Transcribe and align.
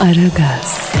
Aragaz, 0.00 0.94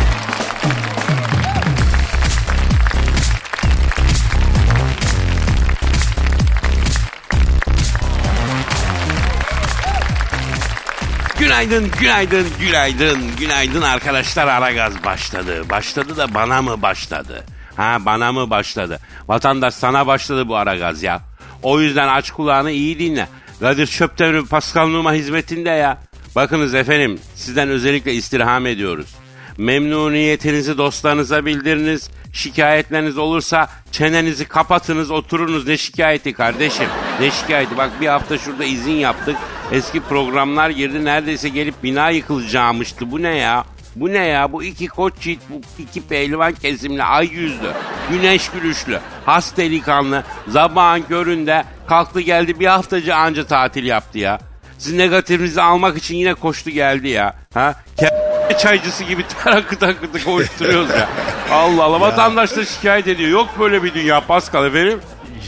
Günaydın, 11.38 11.90
günaydın, 12.00 12.46
günaydın, 12.60 13.36
günaydın 13.38 13.82
arkadaşlar 13.82 14.46
Aragaz 14.46 15.04
başladı. 15.04 15.70
Başladı 15.70 16.16
da 16.16 16.34
bana 16.34 16.62
mı 16.62 16.82
başladı? 16.82 17.44
Ha 17.76 17.98
bana 18.00 18.32
mı 18.32 18.50
başladı? 18.50 18.98
Vatandaş 19.28 19.74
sana 19.74 20.06
başladı 20.06 20.48
bu 20.48 20.56
Aragaz 20.56 21.02
ya. 21.02 21.20
O 21.62 21.80
yüzden 21.80 22.08
aç 22.08 22.30
kulağını 22.30 22.70
iyi 22.70 22.98
dinle. 22.98 23.28
Kadir 23.64 23.86
Çöptemir 23.86 24.46
Pascal 24.46 24.88
Numa 24.88 25.12
hizmetinde 25.12 25.70
ya. 25.70 25.98
Bakınız 26.36 26.74
efendim 26.74 27.20
sizden 27.34 27.68
özellikle 27.68 28.12
istirham 28.14 28.66
ediyoruz. 28.66 29.14
Memnuniyetinizi 29.58 30.78
dostlarınıza 30.78 31.46
bildiriniz. 31.46 32.10
Şikayetleriniz 32.32 33.18
olursa 33.18 33.68
çenenizi 33.92 34.44
kapatınız 34.48 35.10
oturunuz. 35.10 35.66
Ne 35.66 35.76
şikayeti 35.76 36.32
kardeşim? 36.32 36.86
Ne 37.20 37.30
şikayeti? 37.30 37.76
Bak 37.76 37.90
bir 38.00 38.06
hafta 38.06 38.38
şurada 38.38 38.64
izin 38.64 38.92
yaptık. 38.92 39.36
Eski 39.72 40.00
programlar 40.00 40.70
girdi. 40.70 41.04
Neredeyse 41.04 41.48
gelip 41.48 41.82
bina 41.82 42.10
yıkılacağımıştı. 42.10 43.10
Bu 43.10 43.22
ne 43.22 43.36
ya? 43.36 43.64
Bu 43.96 44.12
ne 44.12 44.26
ya? 44.26 44.52
Bu 44.52 44.64
iki 44.64 44.86
koç 44.86 45.26
yiğit, 45.26 45.40
bu 45.50 45.60
iki 45.82 46.02
pehlivan 46.06 46.52
kesimli, 46.52 47.02
ay 47.02 47.26
yüzlü, 47.28 47.70
güneş 48.10 48.48
gülüşlü, 48.50 48.98
has 49.26 49.56
delikanlı, 49.56 50.24
zabağın 50.48 51.02
köründe 51.02 51.64
kalktı 51.88 52.20
geldi 52.20 52.60
bir 52.60 52.66
haftacı 52.66 53.14
anca 53.14 53.46
tatil 53.46 53.84
yaptı 53.84 54.18
ya. 54.18 54.38
Siz 54.78 54.92
negatifinizi 54.92 55.62
almak 55.62 55.96
için 55.96 56.16
yine 56.16 56.34
koştu 56.34 56.70
geldi 56.70 57.08
ya. 57.08 57.34
Ha? 57.54 57.74
Ke- 57.98 58.58
çaycısı 58.58 59.04
gibi 59.04 59.24
takı 59.44 59.78
takı 59.78 60.24
koşturuyoruz 60.24 60.90
ya. 60.90 61.08
Allah 61.50 61.84
Allah 61.84 62.00
vatandaş 62.00 62.56
da 62.56 62.64
şikayet 62.64 63.08
ediyor. 63.08 63.30
Yok 63.30 63.48
böyle 63.60 63.82
bir 63.82 63.94
dünya 63.94 64.20
Pascal 64.26 64.66
efendim. 64.66 65.00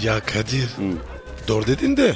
Ya 0.03 0.21
Kadir. 0.21 0.69
Doğru 1.49 1.67
dedin 1.67 1.97
de. 1.97 2.15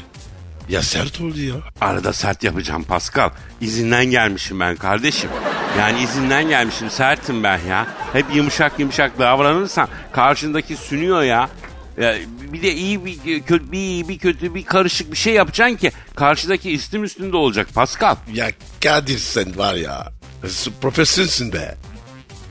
Ya 0.69 0.83
sert 0.83 1.21
oldu 1.21 1.41
ya. 1.41 1.55
Arada 1.81 2.13
sert 2.13 2.45
yapacağım 2.45 2.83
Pascal. 2.85 3.31
İzinden 3.61 4.05
gelmişim 4.05 4.61
ben 4.61 4.77
kardeşim. 4.77 5.31
Yani 5.79 6.03
izinden 6.03 6.49
gelmişim 6.49 6.91
sertim 6.91 7.43
ben 7.43 7.59
ya. 7.69 7.87
Hep 8.13 8.27
yumuşak 8.35 8.79
yumuşak 8.79 9.19
davranırsan 9.19 9.89
karşındaki 10.13 10.77
sünüyor 10.77 11.23
ya. 11.23 11.51
Ya 12.01 12.17
bir 12.53 12.63
de 12.63 12.75
iyi 12.75 13.05
bir 13.05 13.43
kötü 13.43 13.73
bir 13.73 13.79
iyi 13.79 14.09
bir 14.09 14.19
kötü 14.19 14.55
bir 14.55 14.65
karışık 14.65 15.13
bir 15.13 15.17
şey 15.17 15.35
yapacaksın 15.35 15.77
ki 15.77 15.93
karşıdaki 16.15 16.71
istim 16.71 17.05
üstünde 17.05 17.37
olacak 17.37 17.69
Pascal. 17.75 18.17
Ya 18.33 18.51
Kadir 18.85 19.19
sen 19.19 19.59
var 19.59 19.75
ya. 19.75 20.13
Profesörsün 20.81 21.53
be. 21.53 21.75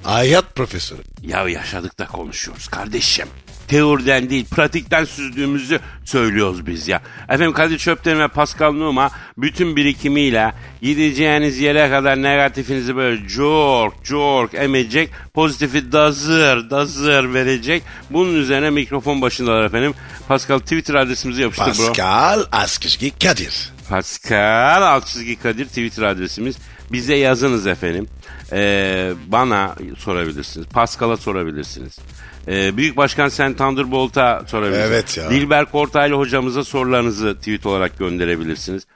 Hayat 0.04 0.56
profesörü. 0.56 1.02
Ya 1.22 1.50
yaşadık 1.50 2.00
da 2.00 2.06
konuşuyoruz 2.06 2.68
kardeşim. 2.68 3.28
Teoriden 3.70 4.30
değil 4.30 4.46
pratikten 4.52 5.06
süzdüğümüzü 5.06 5.80
söylüyoruz 6.06 6.68
biz 6.68 6.88
ya. 6.88 7.02
Efendim 7.24 7.54
Kadir 7.54 7.78
Çöpten 7.78 8.20
ve 8.20 8.28
Pascal 8.28 8.72
Numa 8.72 9.12
bütün 9.38 9.76
birikimiyle 9.76 10.54
gideceğiniz 10.82 11.60
yere 11.60 11.90
kadar 11.90 12.22
negatifinizi 12.22 12.96
böyle 12.96 13.28
cork 13.28 14.04
cork 14.04 14.54
emecek. 14.54 15.10
Pozitifi 15.34 15.92
dazır 15.92 16.70
dazır 16.70 17.34
verecek. 17.34 17.84
Bunun 18.10 18.36
üzerine 18.36 18.70
mikrofon 18.70 19.22
başındalar 19.22 19.66
efendim. 19.66 19.94
Pascal 20.28 20.60
Twitter 20.60 20.96
adresimizi 20.96 21.42
yapıştır 21.42 21.78
bro. 21.78 21.88
Pascal 21.88 22.46
Askışki 22.52 23.12
Kadir. 23.12 23.72
Pascal 23.90 24.82
alt 24.82 25.08
çizgi 25.08 25.36
Kadir 25.36 25.66
Twitter 25.66 26.04
adresimiz. 26.04 26.56
Bize 26.92 27.16
yazınız 27.16 27.68
efendim. 27.68 28.08
Ee, 28.52 29.14
bana 29.28 29.76
sorabilirsiniz. 29.98 30.68
Pascal'a 30.68 31.18
sorabilirsiniz. 31.18 32.00
Ee, 32.48 32.78
Büyük 32.78 32.98
Başkan 32.98 33.30
Sen 33.30 33.54
Thunderbolt'a 33.54 34.44
sorabilirsiniz. 34.48 34.90
Evet 34.92 35.18
ya. 35.18 35.30
Dilber 35.30 35.66
Kortaylı 35.66 36.16
hocamıza 36.16 36.64
sorularınızı 36.64 37.36
tweet 37.38 37.66
olarak 37.66 38.00
gönderebilirsiniz. 38.00 38.88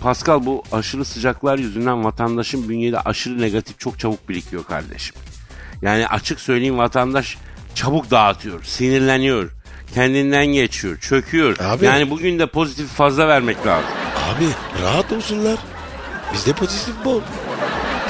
Pascal 0.00 0.46
bu 0.46 0.62
aşırı 0.72 1.04
sıcaklar 1.04 1.58
yüzünden 1.58 2.04
vatandaşın 2.04 2.68
bünyede 2.68 3.00
aşırı 3.00 3.40
negatif 3.40 3.78
çok 3.78 3.98
çabuk 3.98 4.28
birikiyor 4.28 4.64
kardeşim. 4.64 5.16
Yani 5.82 6.06
açık 6.08 6.40
söyleyeyim 6.40 6.78
vatandaş 6.78 7.36
çabuk 7.74 8.10
dağıtıyor, 8.10 8.62
sinirleniyor, 8.64 9.50
kendinden 9.94 10.46
geçiyor, 10.46 10.98
çöküyor. 10.98 11.56
Abi. 11.60 11.84
Yani 11.84 12.10
bugün 12.10 12.38
de 12.38 12.46
pozitif 12.46 12.86
fazla 12.86 13.28
vermek 13.28 13.66
lazım. 13.66 13.90
Abi 14.16 14.44
rahat 14.82 15.12
olsunlar. 15.12 15.58
Bizde 16.34 16.52
pozitif 16.52 16.94
bol. 17.04 17.20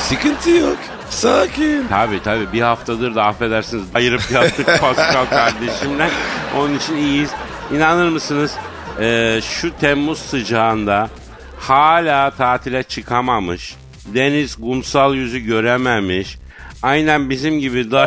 Sıkıntı 0.09 0.51
yok. 0.51 0.77
Sakin. 1.11 1.89
Tabii 1.89 2.23
tabii 2.23 2.53
bir 2.53 2.61
haftadır 2.61 3.15
da 3.15 3.25
affedersiniz 3.25 3.85
ayırıp 3.95 4.31
yattık 4.31 4.67
Pascal 4.81 5.27
kardeşimle. 5.27 6.09
Onun 6.59 6.75
için 6.77 6.97
iyiyiz. 6.97 7.31
İnanır 7.73 8.09
mısınız 8.09 8.53
Ee, 9.01 9.41
şu 9.43 9.77
Temmuz 9.81 10.19
sıcağında 10.19 11.09
hala 11.59 12.31
tatile 12.31 12.83
çıkamamış, 12.83 13.75
deniz 14.07 14.57
kumsal 14.57 15.15
yüzü 15.15 15.39
görememiş, 15.39 16.39
aynen 16.83 17.31
bizim 17.31 17.59
gibi 17.61 17.91
da 17.91 18.07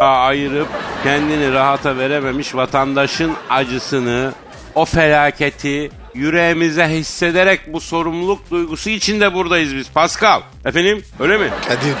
ayırıp 0.00 0.68
kendini 1.02 1.52
rahata 1.52 1.98
verememiş 1.98 2.54
vatandaşın 2.54 3.32
acısını, 3.50 4.32
o 4.74 4.84
felaketi 4.84 5.90
yüreğimize 6.14 6.88
hissederek 6.88 7.72
bu 7.72 7.80
sorumluluk 7.80 8.50
duygusu 8.50 8.90
içinde 8.90 9.34
buradayız 9.34 9.74
biz 9.76 9.90
Pascal. 9.90 10.40
Efendim 10.64 11.04
öyle 11.20 11.38
mi? 11.38 11.50
Kadir. 11.68 11.94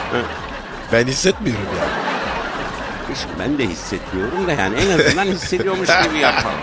Ben 0.92 1.06
hissetmiyorum 1.06 1.64
ya. 1.78 1.84
Kardeşim 3.06 3.30
ben 3.38 3.58
de 3.58 3.66
hissetmiyorum 3.66 4.46
da 4.46 4.52
yani 4.52 4.76
en 4.80 4.98
azından 4.98 5.24
hissediyormuş 5.34 5.88
gibi 6.04 6.18
yapalım. 6.18 6.56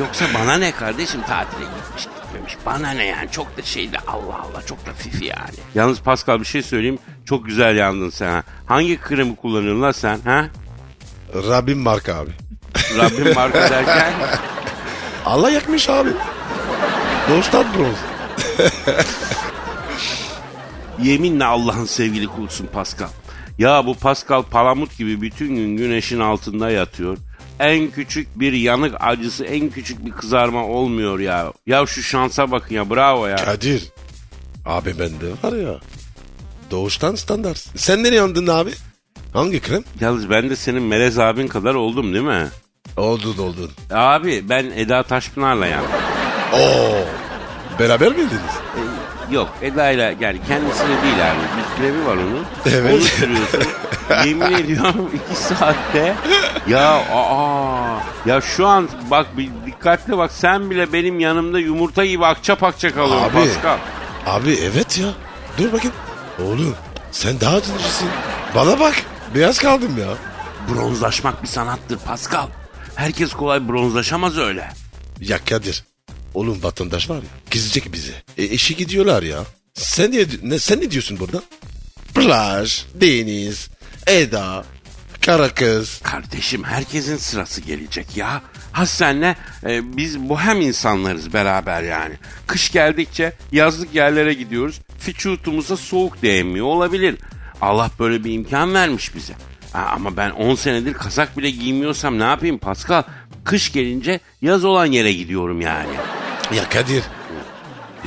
Yoksa 0.00 0.24
bana 0.34 0.56
ne 0.56 0.72
kardeşim 0.72 1.22
tatile 1.22 1.64
gitmiş 1.64 2.04
gitmemiş. 2.04 2.56
Bana 2.66 2.90
ne 2.90 3.04
yani 3.06 3.30
çok 3.30 3.56
da 3.56 3.62
şeyde 3.62 3.98
Allah 4.06 4.40
Allah 4.42 4.62
çok 4.66 4.86
da 4.86 4.92
fifi 4.92 5.24
yani. 5.24 5.54
Yalnız 5.74 6.00
Pascal 6.00 6.40
bir 6.40 6.44
şey 6.44 6.62
söyleyeyim. 6.62 6.98
Çok 7.24 7.46
güzel 7.46 7.76
yandın 7.76 8.10
sen 8.10 8.30
ha. 8.32 8.42
Hangi 8.66 9.00
kremi 9.00 9.36
kullanıyorsun 9.36 9.82
lan 9.82 9.92
sen 9.92 10.20
ha? 10.24 10.44
Rabbim 11.34 11.78
marka 11.78 12.14
abi. 12.14 12.30
Rabbim 12.98 13.34
marka 13.34 13.70
derken 13.70 14.12
Allah 15.26 15.50
yakmış 15.50 15.88
abi. 15.88 16.10
Doğuştan 17.30 17.66
bronz. 17.78 17.96
yeminle 21.02 21.44
Allah'ın 21.44 21.84
sevgili 21.84 22.26
kulusun 22.26 22.66
Pascal. 22.66 23.08
Ya 23.58 23.86
bu 23.86 23.94
Pascal 23.94 24.42
Palamut 24.42 24.98
gibi 24.98 25.20
bütün 25.20 25.56
gün 25.56 25.76
güneşin 25.76 26.20
altında 26.20 26.70
yatıyor. 26.70 27.18
En 27.60 27.90
küçük 27.90 28.40
bir 28.40 28.52
yanık 28.52 28.94
acısı, 29.00 29.44
en 29.44 29.70
küçük 29.70 30.06
bir 30.06 30.10
kızarma 30.10 30.64
olmuyor 30.64 31.18
ya. 31.18 31.52
Ya 31.66 31.86
şu 31.86 32.02
şansa 32.02 32.50
bakın 32.50 32.74
ya 32.74 32.90
bravo 32.90 33.26
ya. 33.26 33.36
Kadir. 33.36 33.84
Abi 34.66 34.98
bende 34.98 35.26
var 35.42 35.52
ya. 35.52 35.74
Doğuştan 36.70 37.14
standart. 37.14 37.58
Sen 37.76 38.02
nereye 38.02 38.16
yandın 38.16 38.46
abi? 38.46 38.70
Hangi 39.32 39.60
krem? 39.60 39.84
Yalnız 40.00 40.30
ben 40.30 40.50
de 40.50 40.56
senin 40.56 40.82
Melez 40.82 41.18
abin 41.18 41.48
kadar 41.48 41.74
oldum 41.74 42.14
değil 42.14 42.24
mi? 42.24 42.48
Oldun 42.96 43.38
oldun. 43.38 43.70
Abi 43.90 44.48
ben 44.48 44.64
Eda 44.76 45.02
Taşpınar'la 45.02 45.66
yani. 45.66 45.86
Oo. 46.52 47.23
Beraber 47.78 48.08
miydiniz? 48.08 48.40
Yok 49.30 49.48
Eda 49.62 49.90
ile 49.90 50.16
yani 50.20 50.40
kendisine 50.48 51.02
değil 51.02 51.30
abi. 51.30 51.38
Bir 51.58 51.76
krevi 51.82 52.06
var 52.06 52.14
onun. 52.16 52.44
Evet. 52.66 52.94
Onu 52.94 53.00
sürüyorsun. 53.00 53.62
Yemin 54.24 54.52
ediyorum 54.52 55.10
iki 55.14 55.42
saatte. 55.42 56.14
Ya 56.68 56.90
aa. 57.12 57.98
Ya 58.26 58.40
şu 58.40 58.66
an 58.66 58.88
bak 59.10 59.26
bir 59.38 59.50
dikkatli 59.66 60.18
bak 60.18 60.32
sen 60.32 60.70
bile 60.70 60.92
benim 60.92 61.20
yanımda 61.20 61.58
yumurta 61.58 62.04
gibi 62.04 62.26
akça 62.26 62.54
pakça 62.56 62.94
kalıyorsun 62.94 63.24
Abi. 63.28 63.32
Pascal. 63.48 63.78
Abi 64.26 64.58
evet 64.62 64.98
ya. 64.98 65.06
Dur 65.58 65.72
bakayım. 65.72 65.96
Oğlum 66.38 66.74
sen 67.10 67.40
daha 67.40 67.62
cincisin. 67.62 68.08
Bana 68.54 68.80
bak. 68.80 68.94
Beyaz 69.34 69.58
kaldım 69.58 69.98
ya. 69.98 70.08
Bronzlaşmak 70.74 71.42
bir 71.42 71.48
sanattır 71.48 71.98
Pascal. 71.98 72.46
Herkes 72.94 73.32
kolay 73.32 73.68
bronzlaşamaz 73.68 74.38
öyle. 74.38 74.68
Ya 75.20 75.38
Kadir. 75.44 75.84
Oğlum 76.34 76.62
vatandaş 76.62 77.10
var 77.10 77.16
ya 77.16 77.28
kızacak 77.50 77.92
bize. 77.92 78.12
E, 78.38 78.44
eşi 78.44 78.76
gidiyorlar 78.76 79.22
ya. 79.22 79.44
Sen 79.74 80.12
ne, 80.12 80.24
ne, 80.42 80.58
sen 80.58 80.80
ne 80.80 80.90
diyorsun 80.90 81.18
burada? 81.20 81.42
Plaj, 82.14 82.84
deniz, 82.94 83.68
Eda, 84.06 84.64
kara. 85.20 85.50
Kardeşim 86.02 86.64
herkesin 86.64 87.16
sırası 87.16 87.60
gelecek 87.60 88.16
ya. 88.16 88.42
Ha 88.72 88.86
senle 88.86 89.36
e, 89.66 89.96
biz 89.96 90.20
bohem 90.20 90.60
insanlarız 90.60 91.32
beraber 91.32 91.82
yani. 91.82 92.14
Kış 92.46 92.72
geldikçe 92.72 93.32
yazlık 93.52 93.94
yerlere 93.94 94.34
gidiyoruz. 94.34 94.80
Vücutumuza 95.08 95.76
soğuk 95.76 96.22
değmiyor 96.22 96.66
olabilir. 96.66 97.16
Allah 97.60 97.90
böyle 97.98 98.24
bir 98.24 98.32
imkan 98.32 98.74
vermiş 98.74 99.14
bize. 99.14 99.34
Ha, 99.72 99.90
ama 99.94 100.16
ben 100.16 100.30
10 100.30 100.54
senedir 100.54 100.92
kazak 100.92 101.38
bile 101.38 101.50
giymiyorsam 101.50 102.18
ne 102.18 102.24
yapayım 102.24 102.58
Pascal? 102.58 103.02
Kış 103.44 103.72
gelince 103.72 104.20
yaz 104.42 104.64
olan 104.64 104.86
yere 104.86 105.12
gidiyorum 105.12 105.60
yani. 105.60 105.94
Ya 106.52 106.68
Kadir. 106.68 107.02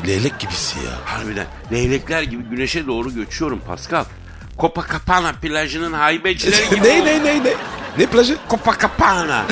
Leylek 0.08 0.40
gibisi 0.40 0.80
ya. 0.80 0.92
Harbiden 1.06 1.46
leylekler 1.72 2.22
gibi 2.22 2.44
güneşe 2.44 2.88
doğru 2.88 3.14
göçüyorum 3.14 3.62
Pascal. 3.68 4.06
Copacabana 4.60 5.32
plajının 5.42 5.94
haybecileri 5.94 6.70
gibi 6.76 6.84
ne 6.88 7.06
ne 7.06 7.24
ne 7.24 7.44
ne? 7.44 7.54
Ne 7.98 8.06
plajı? 8.06 8.38
Copacabana. 8.50 9.46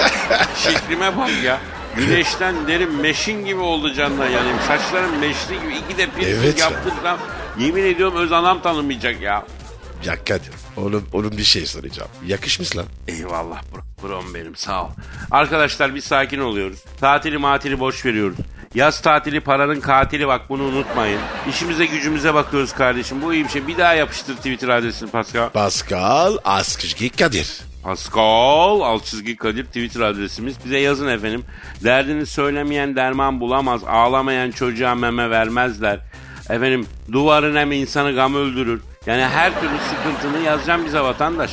Şeklime 0.56 1.16
bak 1.18 1.30
ya. 1.44 1.58
Güneşten 1.96 2.54
derim 2.68 3.00
meşin 3.00 3.44
gibi 3.44 3.60
oldu 3.60 3.94
canına 3.94 4.24
yani. 4.24 4.50
Saçlarım 4.68 5.18
meşli 5.18 5.60
gibi. 5.62 5.76
iki 5.76 5.98
de 5.98 6.06
piercing 6.06 6.44
Evet 6.44 6.58
ya. 6.60 6.70
yaptırsam 6.70 7.18
yemin 7.58 7.84
ediyorum 7.84 8.16
öz 8.18 8.32
anam 8.32 8.62
tanımayacak 8.62 9.20
ya. 9.20 9.44
Ya 10.04 10.24
Kadir. 10.24 10.50
Oğlum, 10.76 11.08
oğlum 11.12 11.30
bir 11.30 11.44
şey 11.44 11.66
soracağım. 11.66 12.10
Yakışmış 12.26 12.76
lan. 12.76 12.86
Eyvallah 13.08 13.62
bro. 13.72 14.08
Brom 14.08 14.34
benim 14.34 14.56
sağ 14.56 14.84
ol. 14.84 14.88
Arkadaşlar 15.30 15.94
bir 15.94 16.00
sakin 16.00 16.38
oluyoruz. 16.40 16.78
Tatili 17.00 17.38
matili 17.38 17.80
boş 17.80 18.06
veriyoruz. 18.06 18.36
Yaz 18.74 19.00
tatili 19.00 19.40
paranın 19.40 19.80
katili 19.80 20.26
bak 20.26 20.40
bunu 20.48 20.62
unutmayın. 20.62 21.20
İşimize 21.48 21.86
gücümüze 21.86 22.34
bakıyoruz 22.34 22.72
kardeşim. 22.72 23.22
Bu 23.22 23.34
iyi 23.34 23.44
bir 23.44 23.48
şey. 23.48 23.66
Bir 23.66 23.78
daha 23.78 23.94
yapıştır 23.94 24.36
Twitter 24.36 24.68
adresini 24.68 25.10
Pascal. 25.10 25.48
Pascal 25.50 26.36
Askışki 26.44 27.10
Kadir. 27.10 27.60
Pascal 27.82 28.80
alt 28.80 29.04
çizgi 29.04 29.36
Kadir 29.36 29.64
Twitter 29.64 30.00
adresimiz. 30.00 30.56
Bize 30.64 30.78
yazın 30.78 31.08
efendim. 31.08 31.44
Derdini 31.84 32.26
söylemeyen 32.26 32.96
derman 32.96 33.40
bulamaz. 33.40 33.80
Ağlamayan 33.84 34.50
çocuğa 34.50 34.94
meme 34.94 35.30
vermezler. 35.30 36.00
Efendim 36.50 36.86
duvarın 37.12 37.56
hem 37.56 37.72
insanı 37.72 38.14
gam 38.14 38.34
öldürür. 38.34 38.80
Yani 39.06 39.22
her 39.24 39.60
türlü 39.60 39.72
sıkıntını 39.90 40.44
yazacağım 40.44 40.84
bize 40.86 41.00
vatandaş. 41.00 41.50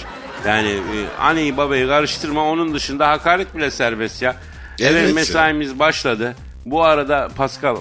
Yani 0.47 0.69
e, 0.69 1.19
anneyi 1.19 1.57
babayı 1.57 1.87
karıştırma 1.87 2.43
onun 2.43 2.73
dışında 2.73 3.07
hakaret 3.07 3.55
bile 3.55 3.71
serbest 3.71 4.21
ya. 4.21 4.35
Evet 4.79 5.07
ya. 5.09 5.13
mesaimiz 5.15 5.79
başladı. 5.79 6.35
Bu 6.65 6.83
arada 6.83 7.29
Pascal 7.37 7.75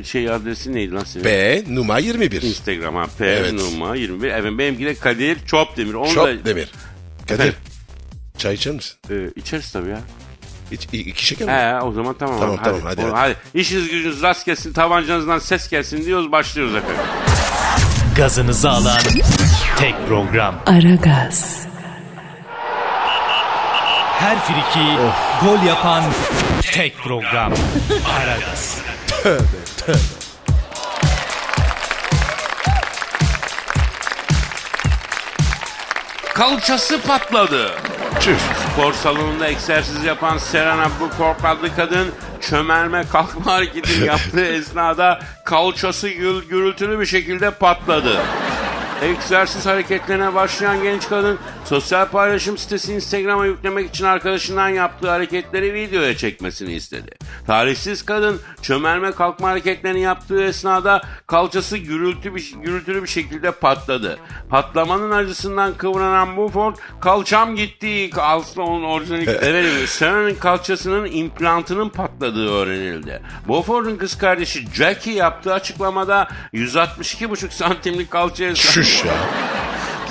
e, 0.00 0.04
şey 0.04 0.30
adresi 0.30 0.72
neydi 0.74 0.92
lan 0.94 1.04
senin? 1.04 1.24
B 1.24 1.62
numara 1.68 1.98
21. 1.98 2.42
Instagram 2.42 2.94
ha. 2.94 3.06
P 3.18 3.26
Evet. 3.26 3.52
numara 3.52 3.94
21. 3.96 4.28
Efendim 4.28 4.58
benimki 4.58 4.84
de 4.86 4.94
Kadir 4.94 5.46
Çopdemir. 5.46 5.94
Onu 5.94 6.14
Çok 6.14 6.26
da 6.26 6.44
demir. 6.44 6.72
Kadir. 7.28 7.34
Efendim? 7.34 7.54
Çay 8.38 8.54
içer 8.54 8.72
misin? 8.74 8.96
e, 9.10 9.14
içeriz 9.36 9.72
tabii 9.72 9.90
ya. 9.90 10.00
İç, 10.70 10.88
iki 10.92 11.26
şeker 11.26 11.46
mi? 11.46 11.52
He 11.52 11.80
o 11.84 11.92
zaman 11.92 12.14
tamam. 12.18 12.40
Tamam, 12.40 12.54
abi. 12.54 12.64
tamam, 12.64 12.80
hadi, 12.84 13.04
O- 13.06 13.12
hadi. 13.16 13.36
İşiniz 13.54 13.88
gücünüz 13.90 14.22
rast 14.22 14.46
gelsin, 14.46 14.72
tabancanızdan 14.72 15.38
ses 15.38 15.68
gelsin 15.70 16.04
diyoruz, 16.04 16.32
başlıyoruz 16.32 16.74
efendim. 16.74 17.02
Gazınızı 18.18 18.70
alan 18.70 18.98
tek 19.76 19.94
program. 20.08 20.54
Aragaz, 20.66 21.66
Her 24.18 24.38
friki 24.38 24.98
gol 25.42 25.62
yapan 25.66 26.04
tek 26.72 26.98
program. 26.98 27.52
Aragaz. 28.20 28.78
Kalçası 36.34 37.02
patladı. 37.02 37.70
Tüh. 38.20 38.36
Spor 38.72 38.92
salonunda 38.92 39.48
egzersiz 39.48 40.04
yapan 40.04 40.38
Serena 40.38 40.90
Bukok 41.00 41.36
adlı 41.44 41.76
kadın 41.76 42.08
çömelme 42.40 43.04
kalkma 43.12 43.52
hareketini 43.52 44.06
yaptığı 44.06 44.44
esnada 44.44 45.20
kalçası 45.48 46.08
gül, 46.08 46.44
gürültülü 46.48 47.00
bir 47.00 47.06
şekilde 47.06 47.50
patladı. 47.50 48.20
Egzersiz 49.02 49.66
hareketlerine 49.66 50.34
başlayan 50.34 50.82
genç 50.82 51.08
kadın 51.08 51.38
sosyal 51.68 52.08
paylaşım 52.08 52.58
sitesi 52.58 52.92
Instagram'a 52.92 53.46
yüklemek 53.46 53.88
için 53.88 54.04
arkadaşından 54.04 54.68
yaptığı 54.68 55.10
hareketleri 55.10 55.74
videoya 55.74 56.16
çekmesini 56.16 56.72
istedi. 56.72 57.10
Tarihsiz 57.46 58.04
kadın 58.04 58.40
çömelme 58.62 59.12
kalkma 59.12 59.48
hareketlerini 59.48 60.00
yaptığı 60.00 60.42
esnada 60.44 61.02
kalçası 61.26 61.78
gürültü 61.78 62.34
bir, 62.34 62.54
gürültülü 62.62 63.02
bir 63.02 63.08
şekilde 63.08 63.50
patladı. 63.50 64.18
Patlamanın 64.50 65.10
acısından 65.10 65.74
kıvranan 65.74 66.36
Buford 66.36 66.76
kalçam 67.00 67.56
gitti. 67.56 68.10
Aslında 68.16 68.66
onun 68.66 68.84
orijinali... 68.84 69.30
evet, 69.42 69.88
Serena'nın 69.88 70.34
kalçasının 70.34 71.08
implantının 71.12 71.88
patladığı 71.88 72.50
öğrenildi. 72.50 73.22
Buford'un 73.48 73.96
kız 73.96 74.18
kardeşi 74.18 74.66
Jackie 74.74 75.14
yaptığı 75.14 75.52
açıklamada 75.54 76.28
162,5 76.54 77.50
santimlik 77.50 78.10
kalçaya 78.10 78.54
Şuş 78.54 79.04
ya. 79.04 79.14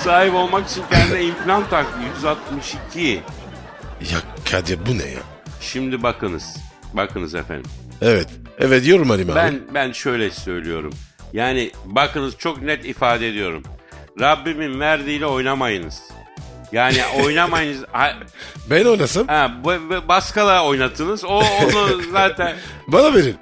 Sahip 0.03 0.33
olmak 0.33 0.69
için 0.69 0.83
kendine 0.91 1.23
implant 1.23 1.69
taktı. 1.69 1.99
162. 2.15 3.21
Ya 4.11 4.17
Kadir 4.51 4.79
bu 4.85 4.97
ne 4.97 5.05
ya? 5.05 5.19
Şimdi 5.61 6.03
bakınız. 6.03 6.55
Bakınız 6.93 7.35
efendim. 7.35 7.71
Evet. 8.01 8.27
Evet 8.59 8.87
yorum 8.87 9.11
Ali 9.11 9.23
abi. 9.23 9.35
Ben 9.35 9.59
ben 9.73 9.91
şöyle 9.91 10.31
söylüyorum. 10.31 10.93
Yani 11.33 11.71
bakınız 11.85 12.37
çok 12.37 12.61
net 12.61 12.85
ifade 12.85 13.27
ediyorum. 13.29 13.63
Rabbimin 14.19 14.79
verdiğiyle 14.79 15.25
oynamayınız. 15.25 16.01
Yani 16.71 16.97
oynamayınız. 17.23 17.83
ha, 17.91 18.13
Ben 18.69 18.85
oynasam 18.85 19.27
ha, 19.27 19.51
bu- 19.63 19.89
bu- 19.89 20.07
Pascal'a 20.07 20.65
oynatınız. 20.65 21.25
O 21.25 21.35
onu 21.37 22.01
zaten 22.11 22.55
bana 22.87 23.13
verin. 23.13 23.35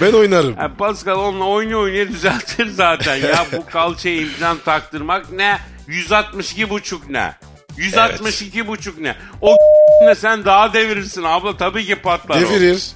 Ben 0.00 0.12
oynarım. 0.12 0.56
ha, 0.56 0.70
Pascal 0.78 1.18
onunla 1.18 1.44
oynuyor 1.44 1.80
oynuyor 1.80 2.08
düzeltir 2.08 2.66
zaten. 2.66 3.16
Ya 3.16 3.46
bu 3.52 3.66
kalçaya 3.66 4.16
implant 4.16 4.64
taktırmak 4.64 5.32
ne? 5.32 5.58
162 5.86 6.70
buçuk 6.70 7.10
ne? 7.10 7.34
162 7.76 8.66
buçuk 8.68 8.98
ne? 8.98 9.16
O 9.40 9.56
ne 10.06 10.14
sen 10.14 10.44
daha 10.44 10.72
devirirsin 10.72 11.22
abla 11.22 11.56
tabii 11.56 11.86
ki 11.86 11.96
patlar 11.96 12.36
o. 12.36 12.40
Devirir. 12.40 12.86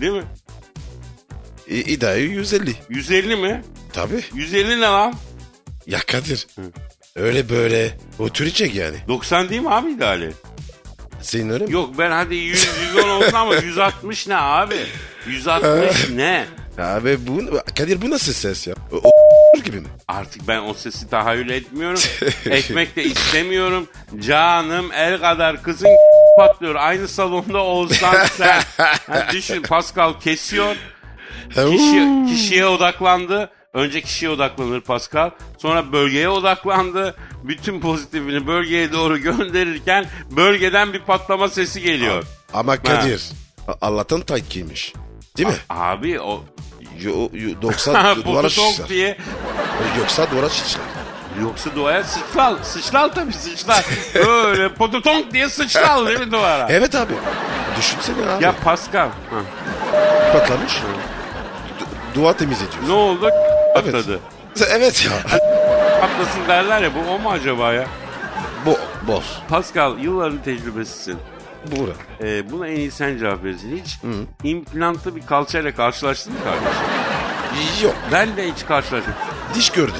Değil 0.00 0.12
mi? 0.12 0.24
İ 1.68 1.74
İda'yı 1.80 2.30
150. 2.30 2.74
150 2.88 3.36
mi? 3.36 3.62
Tabii. 3.92 4.24
150 4.34 4.76
ne 4.76 4.80
lan? 4.80 5.14
Ya 5.86 5.98
Kadir. 6.06 6.46
Öyle 7.16 7.48
böyle 7.48 7.98
oturecek 8.18 8.74
yani. 8.74 8.96
90 9.08 9.48
değil 9.48 9.60
mi 9.60 9.70
abi 9.70 9.90
ideali? 9.92 10.32
Senin 11.22 11.50
öyle 11.50 11.64
mi? 11.66 11.72
Yok 11.72 11.98
ben 11.98 12.10
hadi 12.10 12.34
100 12.34 12.68
110 12.94 13.08
olsun 13.08 13.32
ama 13.32 13.54
160 13.54 14.26
ne 14.26 14.36
abi? 14.36 14.76
160 15.26 16.10
ne? 16.10 16.46
Abi 16.78 17.26
bu 17.26 17.60
Kadir 17.78 18.02
bu 18.02 18.10
nasıl 18.10 18.32
ses 18.32 18.66
ya? 18.66 18.74
O, 18.92 18.96
o 18.96 19.10
gibi 19.64 19.80
mi? 19.80 19.86
Artık 20.08 20.48
ben 20.48 20.62
o 20.62 20.74
sesi 20.74 21.10
tahayyül 21.10 21.50
etmiyorum. 21.50 22.00
Ekmek 22.50 22.96
de 22.96 23.04
istemiyorum. 23.04 23.86
Canım 24.20 24.92
el 24.92 25.20
kadar 25.20 25.62
kızın 25.62 25.88
patlıyor. 26.38 26.74
Aynı 26.74 27.08
salonda 27.08 27.58
olsan 27.58 28.26
sen. 28.26 28.62
Ha, 28.76 29.26
düşün 29.32 29.62
Pascal 29.62 30.20
kesiyor. 30.20 30.76
Kişi, 31.48 32.24
kişiye 32.28 32.66
odaklandı. 32.66 33.50
Önce 33.74 34.00
kişiye 34.00 34.30
odaklanır 34.30 34.80
Pascal. 34.80 35.30
Sonra 35.58 35.92
bölgeye 35.92 36.28
odaklandı. 36.28 37.14
Bütün 37.42 37.80
pozitifini 37.80 38.46
bölgeye 38.46 38.92
doğru 38.92 39.18
gönderirken 39.22 40.06
bölgeden 40.30 40.92
bir 40.92 41.00
patlama 41.00 41.48
sesi 41.48 41.82
geliyor. 41.82 42.24
Ama 42.52 42.76
Kadir 42.76 43.22
Allah'tan 43.80 44.20
tayt 44.20 44.50
giymiş. 44.50 44.92
Değil 45.36 45.48
mi? 45.48 45.54
Abi 45.70 46.20
o 46.20 46.44
Yo, 47.00 47.12
yo, 47.32 47.50
90 47.62 48.24
duvara 48.24 48.48
şişer. 48.48 48.88
diye 48.88 49.16
Yoksa 49.98 50.30
duvara 50.30 50.48
şişer. 50.48 50.80
Yoksa 51.42 51.70
duvara 51.76 52.04
sıçral. 52.04 52.56
Sıçral 52.62 53.08
tabii 53.08 53.32
sıçral. 53.32 53.82
Böyle 54.14 54.74
pototonk 54.74 55.32
diye 55.32 55.48
sıçral 55.48 56.06
değil 56.06 56.20
mi 56.20 56.32
duvara? 56.32 56.66
Evet 56.70 56.94
abi. 56.94 57.12
Düşünsene 57.78 58.16
abi. 58.36 58.44
Ya 58.44 58.54
Pascal. 58.64 59.08
Ha. 59.08 59.36
Patlamış. 60.32 60.72
Du- 61.80 62.14
duvar 62.14 62.32
temizletiyor. 62.38 62.88
Ne 62.88 62.92
oldu? 62.92 63.30
Evet. 63.74 63.84
Patladı. 63.92 64.20
Evet 64.70 65.06
ya. 65.06 65.40
Patlasın 66.00 66.48
derler 66.48 66.82
ya 66.82 66.90
bu 66.94 67.10
o 67.14 67.18
mu 67.18 67.30
acaba 67.30 67.72
ya? 67.72 67.84
Bo 68.66 68.76
boz. 69.06 69.24
Pascal 69.48 69.98
yılların 69.98 70.42
tecrübesisin. 70.42 71.18
Bura. 71.70 71.92
Ee, 72.22 72.50
buna 72.50 72.68
en 72.68 72.76
iyi 72.76 72.90
sen 72.90 73.18
cevap 73.18 73.44
verirsin. 73.44 73.82
Hiç 73.84 73.98
implantlı 74.44 75.16
bir 75.16 75.26
kalçayla 75.26 75.74
karşılaştın 75.74 76.32
mı 76.32 76.38
kardeşim? 76.44 77.84
Yok. 77.84 77.94
Ben 78.12 78.36
de 78.36 78.52
hiç 78.52 78.66
karşılaşmadım. 78.66 79.14
Diş 79.54 79.70
gördüm. 79.70 79.94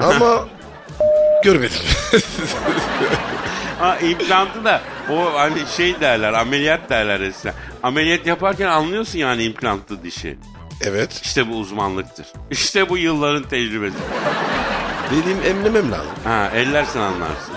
Ama 0.00 0.48
görmedim. 1.44 1.78
Ha 3.78 3.98
implantı 3.98 4.64
da 4.64 4.80
O 5.10 5.34
hani 5.34 5.58
şey 5.76 6.00
derler 6.00 6.32
ameliyat 6.32 6.90
derler 6.90 7.20
eskiden. 7.20 7.54
Ameliyat 7.82 8.26
yaparken 8.26 8.68
anlıyorsun 8.68 9.18
yani 9.18 9.42
implantlı 9.44 10.02
dişi. 10.02 10.38
Evet. 10.82 11.20
İşte 11.24 11.48
bu 11.50 11.56
uzmanlıktır. 11.56 12.26
İşte 12.50 12.88
bu 12.88 12.98
yılların 12.98 13.42
tecrübesi. 13.42 13.96
Benim 15.10 15.56
emlemem 15.56 15.92
lazım. 15.92 16.06
Ha 16.24 16.50
ellersen 16.54 17.00
anlarsın. 17.00 17.54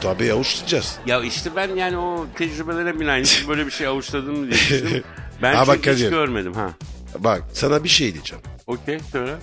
Tabii 0.00 0.32
avuçlayacağız. 0.32 0.98
Ya 1.06 1.22
işte 1.22 1.50
ben 1.56 1.76
yani 1.76 1.96
o 1.96 2.26
tecrübelere 2.38 3.00
binaen 3.00 3.24
böyle 3.48 3.66
bir 3.66 3.70
şey 3.70 3.86
avuçladım 3.86 4.42
diye 4.42 4.52
düşündüm. 4.52 5.04
Ben 5.42 5.54
Ha, 5.54 5.66
bak 5.66 5.74
çünkü 5.76 5.92
hiç 5.92 5.98
Kadir. 5.98 6.10
görmedim 6.10 6.54
ha. 6.54 6.70
Bak 7.18 7.42
sana 7.52 7.84
bir 7.84 7.88
şey 7.88 8.14
diyeceğim. 8.14 8.44
Okey 8.66 8.98
söyle. 9.12 9.34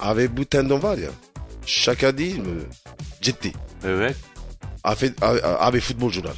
Abi 0.00 0.36
bu 0.36 0.44
tendon 0.44 0.82
var 0.82 0.98
ya. 0.98 1.08
Şaka 1.66 2.18
değil 2.18 2.38
mi? 2.38 2.60
Ciddi. 3.22 3.52
Evet. 3.84 4.16
Abi, 4.84 5.12
abi, 5.22 5.40
abi 5.44 5.80
futbolcular. 5.80 6.36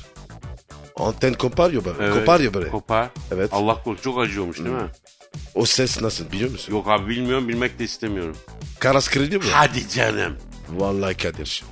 Anten 0.96 1.34
koparıyor 1.34 1.84
böyle. 1.84 1.96
evet. 2.04 2.14
Koparıyor 2.14 2.54
böyle. 2.54 2.68
Kopar. 2.70 3.08
Evet. 3.34 3.48
Allah 3.52 3.82
korusun 3.82 4.02
çok 4.02 4.18
acıyormuş 4.20 4.58
değil 4.58 4.68
mi? 4.70 4.88
o 5.54 5.66
ses 5.66 6.02
nasıl 6.02 6.32
biliyor 6.32 6.50
musun? 6.50 6.72
Yok 6.72 6.88
abi 6.90 7.08
bilmiyorum 7.08 7.48
bilmek 7.48 7.78
de 7.78 7.84
istemiyorum. 7.84 8.36
Karas 8.78 9.08
kırılıyor 9.08 9.42
mu? 9.44 9.48
Hadi 9.52 9.88
canım. 9.88 10.36
Vallahi 10.68 11.16
Kadir. 11.16 11.64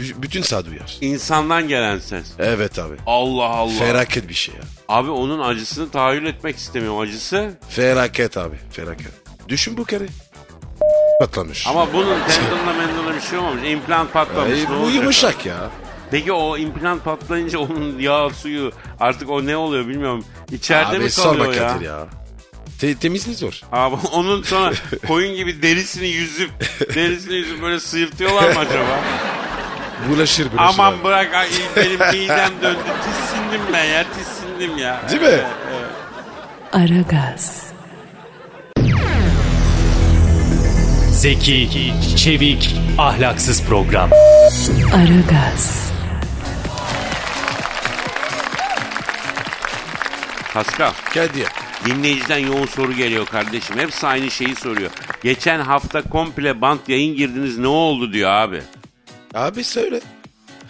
B- 0.00 0.22
bütün 0.22 0.42
sağ 0.42 0.66
duyar. 0.66 0.96
İnsandan 1.00 1.68
gelen 1.68 1.98
ses. 1.98 2.26
Evet 2.38 2.78
abi. 2.78 2.94
Allah 3.06 3.44
Allah. 3.44 3.78
Felaket 3.78 4.28
bir 4.28 4.34
şey 4.34 4.54
ya. 4.54 4.60
Abi 4.88 5.10
onun 5.10 5.40
acısını 5.40 5.90
tahayyül 5.90 6.26
etmek 6.26 6.56
istemiyorum. 6.56 6.98
Acısı 7.00 7.50
Felaket 7.68 8.36
abi. 8.36 8.56
Felaket. 8.70 9.12
Düşün 9.48 9.76
bu 9.76 9.84
kere. 9.84 10.06
Patlamış. 11.20 11.66
ama 11.66 11.92
bunun 11.92 12.16
tendonla 12.28 12.72
mendonla 12.78 13.14
bir 13.14 13.20
şey 13.20 13.38
olmamış. 13.38 13.62
İmplant 13.70 14.12
patlamış. 14.12 14.58
Ne 14.70 14.80
bu 14.84 14.90
yumuşak 14.90 15.46
ya. 15.46 15.70
Peki 16.10 16.32
o 16.32 16.56
implant 16.56 17.04
patlayınca 17.04 17.58
onun 17.58 17.98
yağ 17.98 18.30
suyu 18.30 18.72
artık 19.00 19.30
o 19.30 19.46
ne 19.46 19.56
oluyor 19.56 19.88
bilmiyorum. 19.88 20.24
İçeride 20.52 20.88
abi 20.96 20.98
mi 20.98 21.10
kalıyor 21.10 21.54
ya? 21.54 21.68
Kadir 21.68 21.84
ya. 21.86 22.06
Te- 22.80 22.94
temizliği 22.94 23.36
zor. 23.36 23.60
Abi 23.72 23.96
onun 24.12 24.42
sonra 24.42 24.72
koyun 25.08 25.36
gibi 25.36 25.62
derisini 25.62 26.08
yüzüp 26.08 26.50
derisini 26.94 27.34
yüzüp 27.34 27.62
böyle 27.62 27.80
sıyırtıyorlar 27.80 28.52
mı 28.54 28.58
acaba? 28.58 29.00
Bulaşır 30.08 30.52
bulaşır. 30.52 30.58
Aman 30.58 30.92
abi. 30.92 31.04
bırak 31.04 31.34
ay, 31.34 31.48
benim 31.76 31.92
midem 32.20 32.50
döndü. 32.62 32.78
Tissindim 33.04 33.60
ben 33.72 33.84
ya 33.84 34.04
tissindim 34.18 34.78
ya. 34.78 35.00
Değil 35.10 35.22
mi? 35.22 35.40
Aragaz, 36.72 37.62
Zeki, 41.10 41.92
çevik, 42.16 42.76
ahlaksız 42.98 43.62
program. 43.64 44.10
Aragaz, 44.94 45.90
Pascal 50.54 50.92
Kadir. 51.14 51.46
dinleyiciden 51.84 52.38
yoğun 52.38 52.66
soru 52.66 52.92
geliyor 52.92 53.26
kardeşim. 53.26 53.78
Hepsi 53.78 54.06
aynı 54.06 54.30
şeyi 54.30 54.54
soruyor. 54.56 54.90
Geçen 55.22 55.60
hafta 55.60 56.02
komple 56.02 56.60
bant 56.60 56.88
yayın 56.88 57.16
girdiniz 57.16 57.58
ne 57.58 57.66
oldu 57.66 58.12
diyor 58.12 58.30
abi. 58.30 58.62
Abi 59.34 59.64
söyle. 59.64 60.00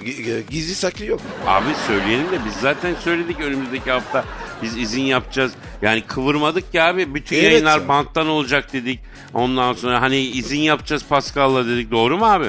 G- 0.04 0.42
Gizli 0.50 0.74
saklı 0.74 1.04
yok. 1.04 1.20
Abi 1.46 1.68
söyleyelim 1.86 2.26
de 2.32 2.44
biz 2.46 2.52
zaten 2.54 2.94
söyledik 2.94 3.40
önümüzdeki 3.40 3.90
hafta 3.90 4.24
biz 4.62 4.76
izin 4.76 5.02
yapacağız. 5.02 5.52
Yani 5.82 6.00
kıvırmadık 6.06 6.72
ki 6.72 6.82
abi 6.82 7.14
bütün 7.14 7.36
Evet 7.36 7.52
yayınlar 7.52 7.80
ya. 7.80 7.88
banttan 7.88 8.28
olacak 8.28 8.72
dedik. 8.72 9.00
Ondan 9.34 9.72
sonra 9.72 10.00
hani 10.02 10.18
izin 10.18 10.60
yapacağız 10.60 11.04
Pascal'la 11.08 11.66
dedik 11.66 11.90
doğru 11.90 12.18
mu 12.18 12.24
abi? 12.26 12.48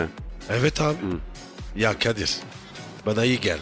Evet 0.50 0.82
abi. 0.82 0.98
Ya 1.76 2.00
Kadir. 2.00 2.36
Bana 3.06 3.26
iyi 3.26 3.40
geldi. 3.40 3.62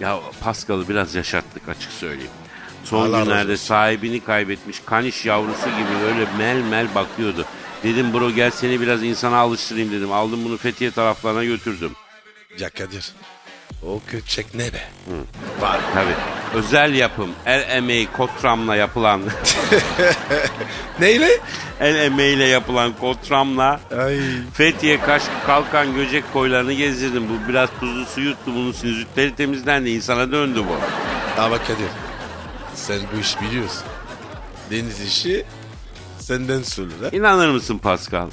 Ya 0.00 0.18
Pascal'ı 0.40 0.88
biraz 0.88 1.14
yaşattık 1.14 1.68
açık 1.68 1.92
söyleyeyim. 1.92 2.30
Son 2.84 3.08
Allah 3.08 3.24
günlerde 3.24 3.56
sahibini 3.56 4.20
kaybetmiş 4.20 4.80
kaniş 4.86 5.26
yavrusu 5.26 5.64
gibi 5.66 6.04
öyle 6.06 6.26
mel 6.38 6.62
mel 6.62 6.86
bakıyordu. 6.94 7.44
Dedim 7.84 8.14
bro 8.14 8.30
gel 8.30 8.50
seni 8.50 8.80
biraz 8.80 9.02
insana 9.02 9.36
alıştırayım 9.36 9.92
dedim. 9.92 10.12
Aldım 10.12 10.44
bunu 10.44 10.56
Fethiye 10.56 10.90
taraflarına 10.90 11.44
götürdüm. 11.44 11.92
Ya 12.58 12.70
Kadir. 12.70 13.12
O 13.86 14.00
köçek 14.10 14.54
ne 14.54 14.72
be? 14.72 14.88
Var 15.60 15.80
tabii. 15.94 16.14
Özel 16.58 16.94
yapım 16.94 17.30
el 17.46 17.70
emeği 17.76 18.06
kotramla 18.12 18.76
yapılan 18.76 19.22
Neyle? 21.00 21.28
el 21.80 21.94
emeğiyle 21.94 22.44
yapılan 22.44 22.92
kotramla 23.00 23.80
Ay. 24.04 24.18
Fethiye, 24.54 25.00
Kaş, 25.00 25.22
Kalkan, 25.46 25.94
Göcek 25.94 26.32
koylarını 26.32 26.72
gezdirdim. 26.72 27.24
Bu 27.28 27.48
biraz 27.48 27.70
tuzlu 27.80 28.04
su 28.06 28.20
yuttu. 28.20 28.46
Bunun 28.46 28.72
sinüzitleri 28.72 29.34
temizlendi. 29.36 29.90
insana 29.90 30.32
döndü 30.32 30.62
bu. 30.68 30.76
Ama 31.42 31.58
Kadir. 31.58 31.88
Sen 32.74 32.98
bu 33.16 33.20
iş 33.20 33.40
biliyorsun. 33.40 33.82
Deniz 34.70 35.00
işi 35.00 35.44
senden 36.22 36.62
ha? 37.02 37.08
İnanır 37.12 37.48
mısın 37.48 37.78
Pascal? 37.78 38.28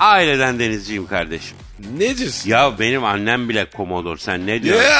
Aileden 0.00 0.58
denizciyim 0.58 1.06
kardeşim. 1.06 1.56
Ne 1.98 2.18
diyorsun? 2.18 2.50
Ya 2.50 2.78
benim 2.78 3.04
annem 3.04 3.48
bile 3.48 3.64
komodor. 3.64 4.16
Sen 4.16 4.46
ne 4.46 4.62
diyorsun? 4.62 4.90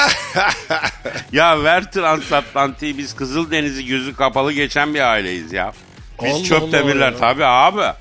ya 1.32 1.64
ver 1.64 1.92
transatlantiği 1.92 2.98
biz 2.98 3.16
Kızıldeniz'i 3.16 3.86
gözü 3.86 4.16
kapalı 4.16 4.52
geçen 4.52 4.94
bir 4.94 5.00
aileyiz 5.00 5.52
ya. 5.52 5.72
Biz 6.22 6.34
Allah 6.34 6.44
çöp 6.44 6.62
Allah 6.62 6.72
demirler 6.72 7.12
ya. 7.12 7.18
tabii 7.18 7.44
abi. 7.44 7.96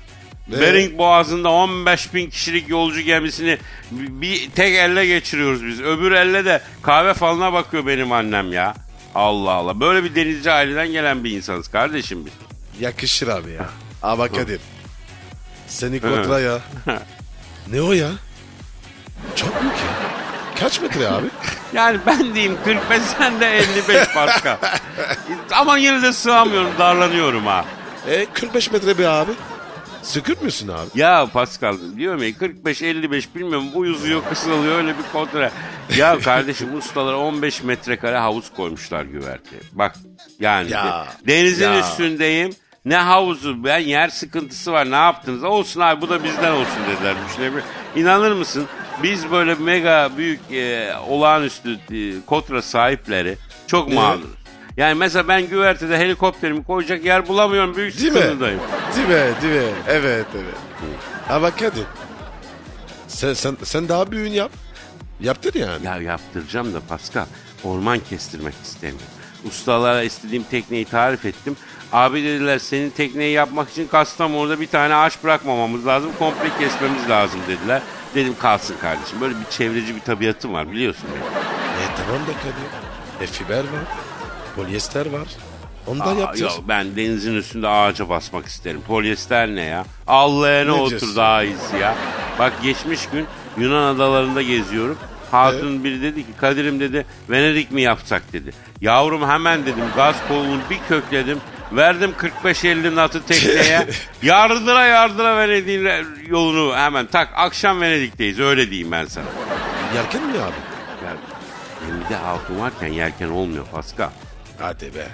Ne? 0.48 0.60
Bering 0.60 0.98
Boğazı'nda 0.98 1.50
15 1.50 2.14
bin 2.14 2.30
kişilik 2.30 2.68
yolcu 2.68 3.00
gemisini 3.00 3.58
bir 3.90 4.50
tek 4.50 4.74
elle 4.74 5.06
geçiriyoruz 5.06 5.66
biz. 5.66 5.80
Öbür 5.80 6.12
elle 6.12 6.44
de 6.44 6.62
kahve 6.82 7.14
falına 7.14 7.52
bakıyor 7.52 7.86
benim 7.86 8.12
annem 8.12 8.52
ya. 8.52 8.74
Allah 9.14 9.50
Allah. 9.50 9.80
Böyle 9.80 10.04
bir 10.04 10.14
denizci 10.14 10.50
aileden 10.50 10.92
gelen 10.92 11.24
bir 11.24 11.30
insanız 11.30 11.68
kardeşim 11.68 12.26
biz. 12.26 12.32
Yakışır 12.80 13.28
abi 13.28 13.50
ya. 13.50 13.68
Ama 14.02 14.28
Kadir. 14.28 14.60
Seni 15.68 16.00
kontra 16.00 16.40
ya. 16.40 16.58
ne 17.72 17.82
o 17.82 17.92
ya? 17.92 18.08
Çok 19.36 19.62
mu 19.62 19.70
ki? 19.70 19.82
Kaç 20.60 20.80
metre 20.80 21.08
abi? 21.08 21.26
Yani 21.74 21.98
ben 22.06 22.34
diyeyim 22.34 22.58
45 22.64 23.02
sen 23.02 23.40
de 23.40 23.56
55 23.58 24.08
Pascal. 24.14 24.56
Ama 25.50 25.78
yine 25.78 26.02
de 26.02 26.12
sığamıyorum 26.12 26.70
darlanıyorum 26.78 27.46
ha. 27.46 27.64
E 28.08 28.26
45 28.32 28.70
metre 28.70 28.98
be 28.98 29.08
abi. 29.08 29.30
Sıkır 30.02 30.42
mısın 30.42 30.68
abi? 30.68 30.88
Ya 30.94 31.26
Pascal 31.32 31.76
diyorum 31.96 32.22
ya 32.22 32.28
45-55 32.28 33.34
bilmiyorum 33.34 33.66
uyuzuyor 33.74 34.22
kısalıyor 34.28 34.78
öyle 34.78 34.88
bir 34.88 35.02
kontra. 35.12 35.50
Ya 35.96 36.18
kardeşim 36.18 36.78
ustalara 36.78 37.16
15 37.18 37.62
metrekare 37.62 38.18
havuz 38.18 38.52
koymuşlar 38.56 39.02
güverteye. 39.02 39.62
Bak 39.72 39.94
yani 40.40 40.70
Ya, 40.70 41.06
de- 41.24 41.28
denizin 41.32 41.70
ya. 41.72 41.80
üstündeyim. 41.80 42.50
Ne 42.84 42.96
havuzu 42.96 43.64
ben 43.64 43.78
yer 43.78 44.08
sıkıntısı 44.08 44.72
var 44.72 44.90
ne 44.90 44.94
yaptınız? 44.96 45.44
Olsun 45.44 45.80
abi 45.80 46.00
bu 46.00 46.08
da 46.08 46.24
bizden 46.24 46.52
olsun 46.52 46.78
dediler. 46.96 47.14
Düşünebilir. 47.28 47.64
İnanır 47.96 48.32
mısın? 48.32 48.66
Biz 49.02 49.30
böyle 49.30 49.54
mega 49.54 50.10
büyük 50.16 50.40
e, 50.52 50.94
olağanüstü 51.08 51.78
e, 51.92 52.26
kotra 52.26 52.62
sahipleri 52.62 53.36
çok 53.66 53.92
mağduruz. 53.92 54.30
Yani 54.76 54.94
mesela 54.94 55.28
ben 55.28 55.48
güvertede 55.48 55.98
helikopterimi 55.98 56.64
koyacak 56.64 57.04
yer 57.04 57.28
bulamıyorum. 57.28 57.76
Büyük 57.76 57.98
Değil 57.98 58.12
mi? 58.12 58.18
sıkıntıdayım. 58.18 58.60
Değil 58.96 59.08
mi? 59.08 59.34
Değil 59.42 59.54
mi? 59.62 59.68
Evet 59.88 60.26
evet. 60.34 60.54
Ama 61.28 61.50
Kadir. 61.50 61.84
Sen, 63.08 63.32
sen, 63.32 63.56
sen 63.62 63.88
daha 63.88 64.10
büyüğünü 64.12 64.34
yap. 64.34 64.50
Yaptın 65.20 65.52
yani. 65.60 65.86
Ya 65.86 65.96
yaptıracağım 65.96 66.74
da 66.74 66.80
Pascal 66.88 67.26
orman 67.64 67.98
kestirmek 67.98 68.54
istemiyorum. 68.64 69.06
Ustalara 69.48 70.02
istediğim 70.02 70.42
tekneyi 70.42 70.84
tarif 70.84 71.24
ettim. 71.24 71.56
Abi 71.92 72.24
dediler 72.24 72.58
senin 72.58 72.90
tekneyi 72.90 73.32
yapmak 73.32 73.70
için 73.70 73.86
Kastamonu'da 73.88 74.60
bir 74.60 74.66
tane 74.66 74.94
ağaç 74.94 75.24
bırakmamamız 75.24 75.86
lazım. 75.86 76.10
Komple 76.18 76.48
kesmemiz 76.58 77.08
lazım 77.10 77.40
dediler. 77.48 77.82
Dedim 78.14 78.34
kalsın 78.40 78.76
kardeşim. 78.80 79.20
Böyle 79.20 79.34
bir 79.34 79.44
çevreci 79.50 79.94
bir 79.96 80.00
tabiatım 80.00 80.52
var 80.52 80.70
biliyorsun 80.72 81.04
beni. 81.14 81.22
E 81.84 81.86
tamam 81.96 82.22
da 82.22 82.32
Kadir. 82.32 83.24
E 83.24 83.26
fiber 83.26 83.58
var. 83.58 83.84
Polyester 84.56 85.06
var. 85.06 85.28
Ondan 85.86 86.16
Aa, 86.16 86.20
yapacağız. 86.20 86.52
yok, 86.56 86.64
ben 86.68 86.96
denizin 86.96 87.34
üstünde 87.34 87.68
ağaca 87.68 88.08
basmak 88.08 88.46
isterim. 88.46 88.80
Polyester 88.86 89.48
ne 89.48 89.60
ya? 89.60 89.84
Allah'a 90.06 90.64
ne 90.64 90.72
otur 90.72 90.90
diyorsun? 90.90 91.16
daha 91.16 91.42
iyisi 91.42 91.76
ya. 91.80 91.94
Bak 92.38 92.52
geçmiş 92.62 93.06
gün 93.08 93.26
Yunan 93.58 93.94
adalarında 93.94 94.42
geziyorum. 94.42 94.98
Hatun 95.30 95.84
biri 95.84 96.02
dedi 96.02 96.22
ki 96.26 96.32
Kadir'im 96.40 96.80
dedi 96.80 97.06
Venedik 97.30 97.70
mi 97.72 97.82
yapsak 97.82 98.32
dedi. 98.32 98.50
Yavrum 98.80 99.28
hemen 99.28 99.62
dedim 99.66 99.84
gaz 99.96 100.16
kolunu 100.28 100.60
bir 100.70 100.78
kökledim. 100.88 101.38
Verdim 101.72 102.14
45-50 102.44 102.94
natı 102.94 103.26
tekneye. 103.26 103.86
yardıra 104.22 104.86
yardıra 104.86 105.38
Venedik'in 105.38 105.88
yolunu 106.30 106.76
hemen 106.76 107.06
tak. 107.06 107.28
Akşam 107.36 107.80
Venedik'teyiz 107.80 108.40
öyle 108.40 108.70
diyeyim 108.70 108.92
ben 108.92 109.04
sana. 109.04 109.24
Yelken 109.94 110.22
mi 110.22 110.32
abi? 110.32 110.54
Ya, 111.04 111.16
gemide 111.86 112.14
hatun 112.14 112.60
varken 112.60 112.88
yelken 112.88 113.28
olmuyor 113.28 113.66
Pascal. 113.66 114.10
Hadi 114.58 114.94
be. 114.94 115.08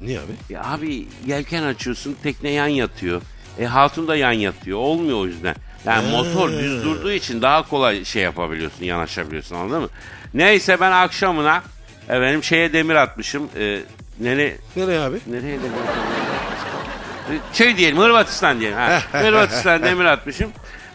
Niye 0.00 0.18
abi? 0.18 0.32
Ya 0.48 0.64
abi 0.64 1.06
yelken 1.26 1.62
açıyorsun 1.62 2.16
tekne 2.22 2.50
yan 2.50 2.68
yatıyor. 2.68 3.22
E 3.58 3.66
hatun 3.66 4.08
da 4.08 4.16
yan 4.16 4.32
yatıyor. 4.32 4.78
Olmuyor 4.78 5.18
o 5.18 5.26
yüzden. 5.26 5.54
Yani 5.86 6.10
motor 6.10 6.50
düz 6.50 6.84
durduğu 6.84 7.12
için 7.12 7.42
daha 7.42 7.68
kolay 7.68 8.04
şey 8.04 8.22
yapabiliyorsun, 8.22 8.84
yanaşabiliyorsun 8.84 9.56
anladın 9.56 9.82
mı? 9.82 9.88
Neyse 10.34 10.80
ben 10.80 10.92
akşamına 10.92 11.62
Efendim 12.10 12.44
şeye 12.44 12.72
demir 12.72 12.94
atmışım. 12.94 13.48
E, 13.58 13.80
nere, 14.20 14.56
Nereye 14.76 15.00
abi? 15.00 15.18
nereye 15.26 15.56
atmışım? 15.56 17.42
Şey 17.52 17.76
diyelim 17.76 17.98
Hırvatistan 17.98 18.60
diyelim. 18.60 18.78
Ha. 18.78 19.00
Hırvatistan 19.12 19.82
demir 19.82 20.04
atmışım. 20.04 20.50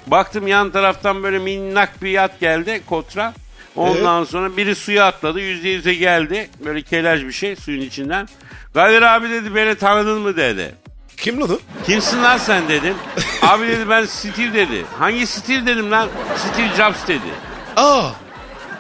Baktım 0.08 0.48
yan 0.48 0.72
taraftan 0.72 1.24
böyle 1.24 1.40
minnak 1.40 2.02
bir 2.04 2.10
yat 2.10 2.40
geldi 2.40 2.82
kotra. 2.90 3.34
Ondan 3.76 4.24
sonra 4.24 4.58
biri 4.58 4.76
suya 4.76 5.06
atladı. 5.06 5.40
Yüzde 5.40 5.70
yüze 5.70 5.94
geldi. 5.94 6.50
Böyle 6.66 6.82
kelaj 6.82 7.24
bir 7.24 7.32
şey 7.32 7.56
suyun 7.56 7.82
içinden. 7.82 8.28
Kadir 8.74 9.02
abi 9.02 9.30
dedi 9.30 9.56
beni 9.56 9.76
tanıdın 9.76 10.20
mı 10.22 10.38
dedi. 10.38 10.76
Kim 11.18 11.42
lan? 11.42 11.60
Kimsin 11.86 12.24
lan 12.24 12.38
sen 12.38 12.68
dedim. 12.70 12.96
Abi 13.42 13.68
dedi 13.68 13.90
ben 13.90 14.06
Steve 14.06 14.54
dedi. 14.54 14.86
Hangi 15.00 15.28
Steve 15.28 15.66
dedim 15.66 15.92
lan? 15.92 16.10
Steve 16.38 16.68
Jobs 16.78 17.08
dedi. 17.08 17.20
Aa. 17.76 18.10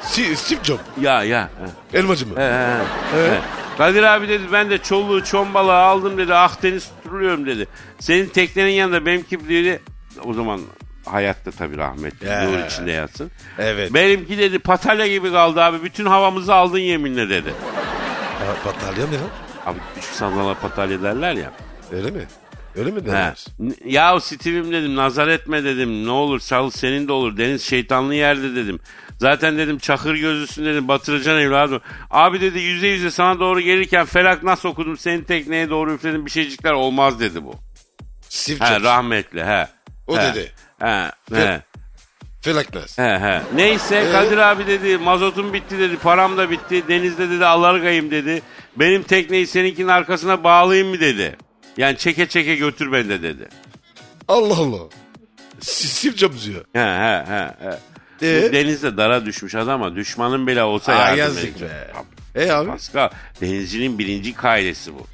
Steve 0.02 0.64
Jobs. 0.64 0.82
Ya 1.02 1.24
ya. 1.24 1.50
he. 1.92 1.98
Elmacı 2.00 2.28
mı? 2.28 2.34
He, 2.40 2.42
he, 2.44 2.78
Evet. 3.18 3.32
he. 3.32 3.64
Kadir 3.77 4.03
abi 4.03 4.29
dedi 4.29 4.44
ben 4.51 4.70
de 4.70 4.77
çoluğu 4.77 5.24
çombalığı 5.24 5.74
aldım 5.75 6.17
dedi. 6.17 6.34
Akdeniz 6.34 6.89
turluyorum 7.03 7.46
dedi. 7.46 7.67
Senin 8.00 8.25
teknenin 8.25 8.72
yanında 8.72 9.05
benimki 9.05 9.50
dedi. 9.50 9.82
O 10.24 10.34
zaman 10.34 10.62
hayatta 11.05 11.51
tabii 11.51 11.77
rahmetli. 11.77 12.27
Ya. 12.27 12.44
Nur 12.50 12.65
içinde 12.67 12.91
yatsın. 12.91 13.32
Evet. 13.60 13.94
Benimki 13.94 14.38
dedi 14.38 14.60
patalya 14.60 15.08
gibi 15.08 15.32
kaldı 15.32 15.62
abi. 15.63 15.84
Bütün 15.84 16.05
havamızı 16.05 16.53
aldın 16.53 16.79
yeminle 16.79 17.29
dedi. 17.29 17.50
Aa, 18.41 18.65
batarya 18.67 19.08
ne 19.08 19.15
lan? 19.15 19.29
Abi 19.65 19.79
küçük 19.96 20.12
sandala 20.13 20.53
patalya 20.53 21.01
derler 21.03 21.34
ya. 21.34 21.51
Öyle 21.91 22.12
mi? 22.12 22.25
Öyle 22.75 22.91
mi 22.91 23.01
He. 23.01 23.05
derler? 23.05 23.46
N- 23.60 23.74
Ya 23.86 24.20
Steve'im 24.20 24.72
dedim 24.72 24.96
nazar 24.96 25.27
etme 25.27 25.63
dedim. 25.63 26.05
Ne 26.05 26.12
olur 26.12 26.39
sal 26.39 26.70
senin 26.70 27.08
de 27.08 27.12
olur. 27.12 27.38
Deniz 27.38 27.63
şeytanlı 27.63 28.15
yerde 28.15 28.55
dedim. 28.55 28.79
Zaten 29.19 29.57
dedim 29.57 29.77
çakır 29.79 30.15
gözlüsün 30.15 30.65
dedim 30.65 30.88
batıracaksın 30.88 31.41
evladım. 31.41 31.81
Abi 32.12 32.41
dedi 32.41 32.60
yüze 32.60 32.88
yüze 32.88 33.12
sana 33.12 33.39
doğru 33.39 33.62
gelirken 33.62 34.05
felak 34.05 34.43
nasıl 34.43 34.69
okudum 34.69 34.98
senin 34.98 35.24
tekneye 35.24 35.69
doğru 35.69 35.93
üfledim 35.93 36.25
bir 36.25 36.31
şeycikler 36.31 36.72
olmaz 36.72 37.19
dedi 37.19 37.43
bu. 37.43 37.55
Steve 38.29 38.65
He 38.65 38.81
rahmetli 38.81 39.43
he. 39.45 39.67
O 40.07 40.17
He. 40.17 40.22
dedi. 40.22 40.51
He. 40.79 41.12
He. 41.34 41.62
Felaknaz. 42.41 42.98
He 42.98 43.19
he. 43.19 43.41
Neyse 43.55 43.95
Ee? 43.98 44.12
Kadir 44.12 44.38
abi 44.38 44.67
dedi 44.67 44.98
mazotum 44.98 45.53
bitti 45.53 45.79
dedi 45.79 45.98
param 45.98 46.38
da 46.38 46.51
bitti 46.51 46.88
denizde 46.88 47.29
dedi 47.29 47.45
alargayım 47.45 48.12
dedi. 48.12 48.41
Benim 48.75 49.03
tekneyi 49.03 49.48
seninkinin 49.48 49.88
arkasına 49.88 50.43
bağlayayım 50.43 50.89
mı 50.89 51.00
dedi. 51.00 51.38
Yani 51.77 51.98
çeke 51.98 52.27
çeke 52.27 52.55
götür 52.55 52.91
beni 52.91 53.10
de 53.10 53.24
dedi. 53.24 53.50
Allah 54.27 54.57
Allah. 54.57 54.77
Steve 55.62 56.17
Jobs 56.17 56.45
diyor. 56.45 56.65
He 56.74 56.79
he 56.79 57.34
he. 57.34 57.69
he. 57.69 57.79
Ee? 58.22 58.50
Denizde 58.53 58.98
dara 58.98 59.25
düşmüş 59.25 59.55
adama 59.55 59.95
düşmanın 59.95 60.48
bile 60.48 60.63
olsa 60.63 60.93
Aa, 60.93 61.15
yardım 61.15 61.38
edecek. 61.38 61.69
E 62.36 62.51
abi? 62.51 62.67
Pascal 62.69 63.10
denizcinin 63.41 64.00
birinci 64.00 64.34
kaidesi 64.34 64.93
bu. 64.93 65.07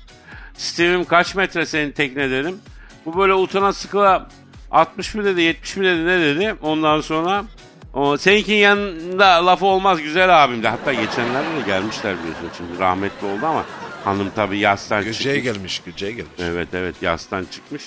Steve'im 0.58 1.06
kaç 1.06 1.36
metre 1.36 1.66
senin 1.66 1.92
tekne 1.92 2.30
dedim. 2.30 2.58
Bu 3.06 3.18
böyle 3.18 3.34
utana 3.34 3.74
sıkıla 3.74 4.30
60 4.72 5.16
mı 5.16 5.26
dedi 5.26 5.42
70 5.42 5.76
mi 5.78 5.86
dedi 5.86 6.06
ne 6.06 6.20
dedi. 6.22 6.56
Ondan 6.62 7.02
sonra 7.02 7.46
o, 7.94 8.18
seninkinin 8.18 8.58
yanında 8.58 9.46
lafı 9.46 9.66
olmaz 9.66 10.02
güzel 10.02 10.44
abim 10.44 10.64
de. 10.64 10.68
Hatta 10.68 10.94
geçenlerde 10.94 11.56
de 11.56 11.66
gelmişler 11.66 12.16
biliyorsun. 12.20 12.50
Şimdi 12.58 12.80
rahmetli 12.80 13.28
oldu 13.28 13.46
ama 13.46 13.66
hanım 14.04 14.32
tabii 14.36 14.60
yastan 14.60 15.04
Göce'ye 15.04 15.36
çıkmış. 15.36 15.54
gelmiş. 15.54 15.82
Göce'ye 15.86 16.12
gelmiş. 16.12 16.32
Evet 16.40 16.68
evet 16.74 16.96
yastan 17.02 17.46
çıkmış. 17.52 17.84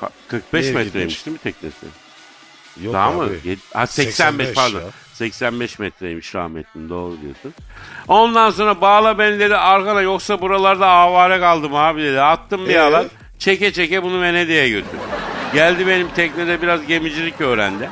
Ka- 0.00 0.10
45 0.28 0.64
Nereye 0.64 0.84
metreymiş 0.84 1.14
gitmiş? 1.18 1.26
değil 1.26 1.32
mi 1.34 1.38
teknesi? 1.42 1.86
Yok 2.80 2.94
Daha 2.94 3.08
abi. 3.08 3.16
mı? 3.16 3.28
Ha, 3.74 3.86
85, 3.86 4.14
85 4.14 4.54
pardon. 4.54 4.78
ya. 4.80 4.86
85 5.14 5.78
metreymiş 5.78 6.34
rahmetli 6.34 6.88
doğru 6.88 7.20
diyorsun. 7.22 7.54
Ondan 8.08 8.50
sonra 8.50 8.80
bağla 8.80 9.18
beni 9.18 9.38
dedi 9.40 9.56
arkana 9.56 10.00
yoksa 10.00 10.40
buralarda 10.40 10.86
avare 10.86 11.40
kaldım 11.40 11.74
abi 11.74 12.02
dedi. 12.02 12.20
Attım 12.20 12.68
bir 12.68 12.74
Ee? 12.74 12.80
alan 12.80 13.06
çeke 13.38 13.72
çeke 13.72 14.02
bunu 14.02 14.22
Venedik'e 14.22 14.68
götür. 14.68 14.98
Geldi 15.54 15.86
benim 15.86 16.08
teknede 16.08 16.62
biraz 16.62 16.86
gemicilik 16.86 17.40
öğrendi. 17.40 17.90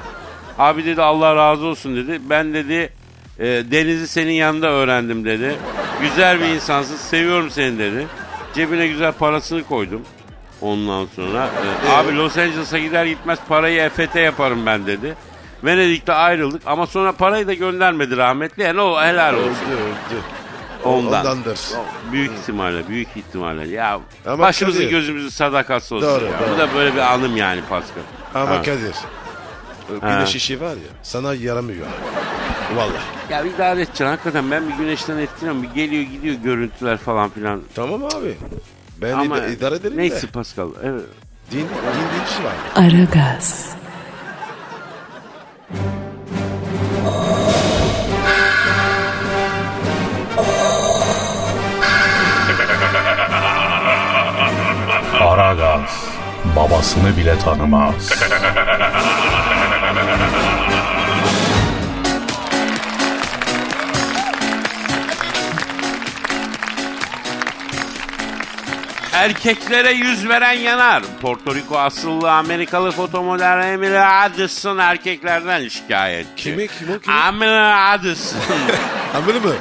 Abi 0.59 0.85
dedi 0.85 1.03
Allah 1.03 1.37
razı 1.37 1.65
olsun 1.67 1.97
dedi. 1.97 2.21
Ben 2.31 2.55
dedi 2.55 2.93
e, 3.39 3.45
denizi 3.47 4.09
senin 4.09 4.33
yanında 4.33 4.69
öğrendim 4.71 5.25
dedi. 5.25 5.57
Güzel 6.01 6.41
bir 6.41 6.45
insansın 6.47 6.97
seviyorum 6.97 7.51
seni 7.51 7.79
dedi. 7.79 8.07
Cebine 8.55 8.87
güzel 8.87 9.13
parasını 9.13 9.65
koydum. 9.65 10.03
Ondan 10.61 11.07
sonra 11.17 11.49
e, 11.87 11.91
abi 11.93 12.17
Los 12.17 12.39
Angeles'a 12.39 12.79
gider 12.79 13.05
gitmez 13.07 13.39
parayı 13.49 13.81
EFT 13.81 14.15
yaparım 14.17 14.67
ben 14.67 14.87
dedi. 14.87 15.17
Venedik'te 15.65 16.13
ayrıldık 16.13 16.63
ama 16.67 16.87
sonra 16.87 17.13
parayı 17.13 17.47
da 17.47 17.55
göndermedi 17.55 18.17
rahmetli. 18.17 18.63
Yani 18.63 18.81
o 18.81 19.03
helal 19.03 19.35
olsun. 19.35 19.47
Öldü 19.49 19.75
öldü. 19.75 20.21
Ondan. 20.85 21.21
Ondandır. 21.21 21.59
Büyük 22.13 22.33
ihtimalle, 22.33 22.89
büyük 22.89 23.09
ihtimalle. 23.17 23.69
Ya 23.69 24.01
Ama 24.27 24.39
başımızın 24.39 24.79
Kadir- 24.81 24.91
gözümüzün 24.91 25.29
sadakası 25.29 25.95
olsun 25.95 26.09
Doğru, 26.09 26.25
ya. 26.25 26.31
doğru. 26.41 26.55
Bu 26.55 26.59
da 26.59 26.75
böyle 26.75 26.95
bir 26.95 27.01
anım 27.15 27.37
yani 27.37 27.61
Pascal. 27.71 28.03
Ama 28.35 28.51
Ha. 28.51 28.63
Kadir. 28.63 28.95
Ha. 30.01 30.09
Güneş 30.15 30.35
işi 30.37 30.61
var 30.61 30.71
ya 30.71 30.91
sana 31.03 31.35
yaramıyor. 31.35 31.87
Vallahi. 32.75 32.93
Ya 33.31 33.43
idare 33.45 33.73
edeceksin 33.81 34.05
hakikaten 34.05 34.51
ben 34.51 34.69
bir 34.69 34.75
güneşten 34.75 35.17
etkileniyorum. 35.19 35.63
Bir 35.63 35.69
geliyor 35.83 36.03
gidiyor 36.03 36.35
görüntüler 36.35 36.97
falan 36.99 37.31
filan. 37.31 37.61
Tamam 37.75 38.05
abi. 38.05 38.37
Ben 39.03 39.13
Ama 39.13 39.39
ida- 39.39 39.49
idare 39.53 39.75
ederim 39.75 39.97
neyse 39.97 40.23
de. 40.27 40.31
Pascal. 40.33 40.69
Evet. 40.85 41.03
Din, 41.51 41.59
din, 41.59 41.67
din 41.67 42.25
işi 42.27 42.45
var. 42.45 42.53
Aragaz, 42.77 43.71
Aragaz 55.21 56.05
babasını 56.57 57.17
bile 57.17 57.39
tanımaz. 57.39 58.11
Erkeklere 69.21 69.93
yüz 69.93 70.29
veren 70.29 70.53
yanar. 70.53 71.03
Porto 71.21 71.55
Rico 71.55 71.79
asıllı 71.79 72.33
Amerikalı 72.33 72.91
fotomodel 72.91 73.73
Emily 73.73 73.99
Addison 73.99 74.79
erkeklerden 74.79 75.69
şikayetçi. 75.69 76.43
Kimi, 76.45 76.69
kimi, 76.69 77.01
kimi? 77.01 77.17
Emily 77.29 77.73
Addison. 77.75 78.41
Amele 79.15 79.39
mi? 79.39 79.53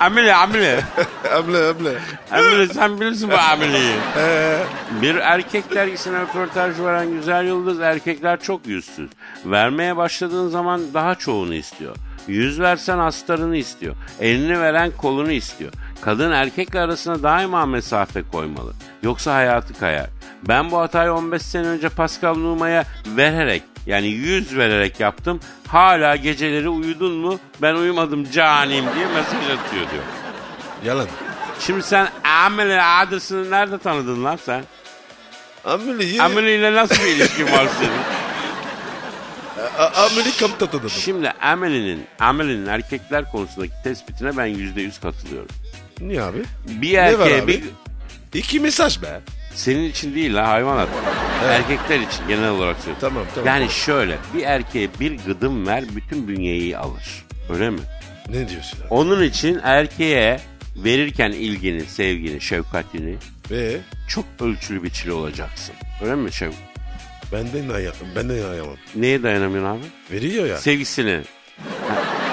Emily, 0.00 0.28
Emily. 0.28 0.76
Amele 1.36 1.68
amele. 1.68 1.98
Emily 2.32 2.68
sen 2.68 3.00
bilirsin 3.00 3.30
bu 3.30 3.34
Emily'yi. 3.52 3.94
Ee, 4.16 4.58
Bir 5.02 5.14
erkek 5.14 5.74
dergisine 5.74 6.20
röportaj 6.20 6.80
veren 6.80 7.10
güzel 7.12 7.46
yıldız 7.46 7.80
erkekler 7.80 8.40
çok 8.40 8.66
yüzsüz. 8.66 9.10
Vermeye 9.44 9.96
başladığın 9.96 10.48
zaman 10.48 10.94
daha 10.94 11.14
çoğunu 11.14 11.54
istiyor. 11.54 11.96
Yüz 12.28 12.60
versen 12.60 12.98
astarını 12.98 13.56
istiyor. 13.56 13.94
Elini 14.20 14.60
veren 14.60 14.90
kolunu 14.90 15.32
istiyor. 15.32 15.72
Kadın 16.00 16.30
erkekle 16.30 16.80
arasına 16.80 17.22
daima 17.22 17.66
mesafe 17.66 18.22
koymalı. 18.32 18.72
Yoksa 19.02 19.34
hayatı 19.34 19.74
kayar. 19.74 20.06
Ben 20.48 20.70
bu 20.70 20.78
hatayı 20.78 21.12
15 21.12 21.42
sene 21.42 21.66
önce 21.66 21.88
Pascal 21.88 22.34
Numa'ya 22.34 22.84
vererek 23.06 23.62
yani 23.86 24.06
yüz 24.06 24.56
vererek 24.56 25.00
yaptım. 25.00 25.40
Hala 25.68 26.16
geceleri 26.16 26.68
uyudun 26.68 27.12
mu? 27.12 27.38
Ben 27.62 27.74
uyumadım 27.74 28.30
canim 28.30 28.84
diye 28.94 29.06
mesaj 29.06 29.44
atıyor 29.44 29.90
diyor. 29.90 30.02
yalan. 30.84 31.06
Şimdi 31.60 31.82
sen 31.82 32.08
Emily 32.46 32.80
Addison'ı 32.80 33.50
nerede 33.50 33.78
tanıdın 33.78 34.24
lan 34.24 34.36
sen? 34.44 34.64
Amele 35.64 36.16
Emily 36.16 36.54
ile 36.56 36.74
nasıl 36.74 37.04
bir 37.04 37.08
ilişkin 37.10 37.44
var 37.46 37.66
senin? 37.78 38.00
Amele 39.94 40.30
kampta 40.40 40.66
tanıdım. 40.66 40.90
Şimdi 40.90 41.32
Emily'nin, 41.42 42.06
Emily'nin 42.22 42.66
erkekler 42.66 43.30
konusundaki 43.30 43.72
tespitine 43.84 44.36
ben 44.36 44.46
yüzde 44.46 44.80
yüz 44.82 45.00
katılıyorum. 45.00 45.48
Niye 46.00 46.22
abi? 46.22 46.38
Bir 46.68 46.94
erkeğe 46.94 47.46
bir... 47.46 47.62
İki 48.34 48.60
mesaj 48.60 49.02
be. 49.02 49.20
Senin 49.54 49.84
için 49.90 50.14
değil 50.14 50.34
la 50.34 50.48
hayvanat. 50.48 50.88
Erkekler 51.44 51.96
için 52.00 52.28
genel 52.28 52.50
olarak 52.50 52.76
söylüyorum. 52.76 53.00
Tamam, 53.00 53.24
tamam. 53.34 53.46
Yani 53.46 53.70
şöyle 53.70 54.18
bir 54.34 54.42
erkeğe 54.42 54.88
bir 55.00 55.18
gıdım 55.18 55.66
ver 55.66 55.84
bütün 55.96 56.28
bünyeyi 56.28 56.78
alır. 56.78 57.24
Öyle 57.52 57.70
mi? 57.70 57.80
Ne 58.28 58.48
diyorsun 58.48 58.78
abi? 58.80 58.86
Onun 58.90 59.22
için 59.22 59.60
erkeğe 59.62 60.40
verirken 60.76 61.30
ilgini, 61.32 61.84
sevgini, 61.84 62.40
şefkatini 62.40 63.16
Ee, 63.50 63.76
çok 64.08 64.24
ölçülü 64.40 64.82
biçili 64.82 65.12
olacaksın. 65.12 65.74
Öyle 66.02 66.14
mi 66.14 66.32
Şev? 66.32 66.50
benden 67.32 67.68
ayağım. 67.68 67.96
Benden 68.16 68.50
ayağım. 68.50 68.76
Neye 68.94 69.22
dayanamıyorsun 69.22 69.78
abi? 69.78 69.84
Veriyor 70.16 70.46
ya. 70.46 70.58
Sevgisini. 70.58 71.20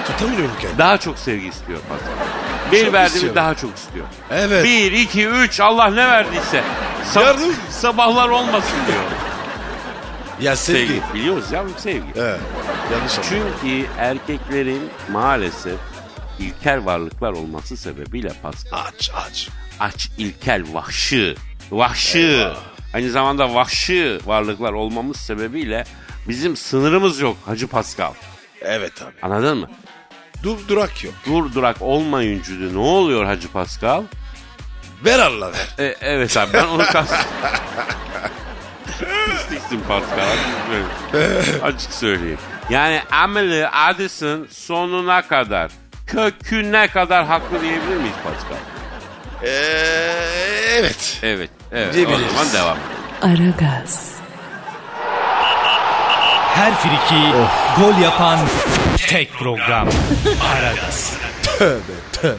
Tutamıyorum 0.06 0.50
kendimi. 0.60 0.78
Daha 0.78 0.98
çok 0.98 1.18
sevgi 1.18 1.48
istiyor 1.48 1.78
Pascal. 1.88 2.37
Bir 2.72 2.84
Çok 2.92 3.06
istiyorum. 3.06 3.36
daha 3.36 3.54
çok 3.54 3.76
istiyor. 3.76 4.06
Evet. 4.30 4.64
Bir, 4.64 4.92
iki, 4.92 5.26
üç 5.26 5.60
Allah 5.60 5.86
ne 5.90 6.08
verdiyse. 6.08 6.62
Sab- 7.14 7.22
Yardım. 7.24 7.54
sabahlar 7.70 8.28
olmasın 8.28 8.76
diyor. 8.86 9.02
Ya 10.40 10.56
sevgi. 10.56 10.88
Sevgi. 10.88 11.02
Biliyoruz 11.14 11.52
ya 11.52 11.64
bu 11.64 11.80
sevgi. 11.80 12.14
He. 12.14 12.20
Yanlış 12.20 13.18
anladım. 13.18 13.52
Çünkü 13.62 13.86
erkeklerin 13.98 14.90
maalesef 15.12 15.78
ilkel 16.38 16.84
varlıklar 16.84 17.32
olması 17.32 17.76
sebebiyle 17.76 18.32
Pascal. 18.42 18.78
Aç 18.86 19.10
aç. 19.14 19.48
Aç, 19.80 20.08
ilkel, 20.18 20.64
vahşi. 20.72 21.34
Vahşi. 21.70 22.46
Aynı 22.94 23.10
zamanda 23.10 23.54
vahşi 23.54 24.18
varlıklar 24.26 24.72
olmamız 24.72 25.16
sebebiyle 25.16 25.84
bizim 26.28 26.56
sınırımız 26.56 27.20
yok 27.20 27.36
Hacı 27.46 27.66
Pascal. 27.68 28.12
Evet 28.62 29.02
abi. 29.02 29.12
Anladın 29.22 29.58
mı? 29.58 29.70
Dur 30.42 30.58
durak 30.68 31.04
yok. 31.04 31.14
Dur 31.26 31.54
durak 31.54 31.76
olmayınca 31.82 32.52
da 32.54 32.72
ne 32.72 32.78
oluyor 32.78 33.24
Hacı 33.24 33.48
Pascal? 33.52 34.02
Ver 35.04 35.18
Allah 35.18 35.52
ver. 35.52 35.68
E, 35.86 35.96
evet 36.00 36.36
abi 36.36 36.52
ben 36.52 36.64
onu 36.66 36.82
kast... 36.86 37.14
Pisliksin 39.30 39.80
Pascal. 39.88 40.26
Açık 41.62 41.92
söyleyeyim. 41.92 42.38
Yani 42.70 43.02
Emily 43.24 43.64
Addison 43.72 44.46
sonuna 44.50 45.22
kadar, 45.28 45.70
köküne 46.06 46.88
kadar 46.88 47.24
haklı 47.26 47.60
diyebilir 47.62 47.96
miyiz 47.96 48.14
Pascal? 48.24 48.58
Ee, 49.42 49.48
evet. 50.78 51.18
Evet. 51.22 51.50
Evet. 51.72 51.90
O 51.90 51.94
Diyebiliriz. 51.94 52.32
zaman 52.32 52.52
devam. 52.52 52.76
Aragaz, 53.22 54.14
Her 56.58 56.74
friki 56.74 57.22
gol 57.76 58.02
yapan 58.02 58.38
tek 59.08 59.32
program. 59.32 59.88
Aragaz. 60.54 61.18
Tövbe 61.42 61.80
tövbe. 62.12 62.38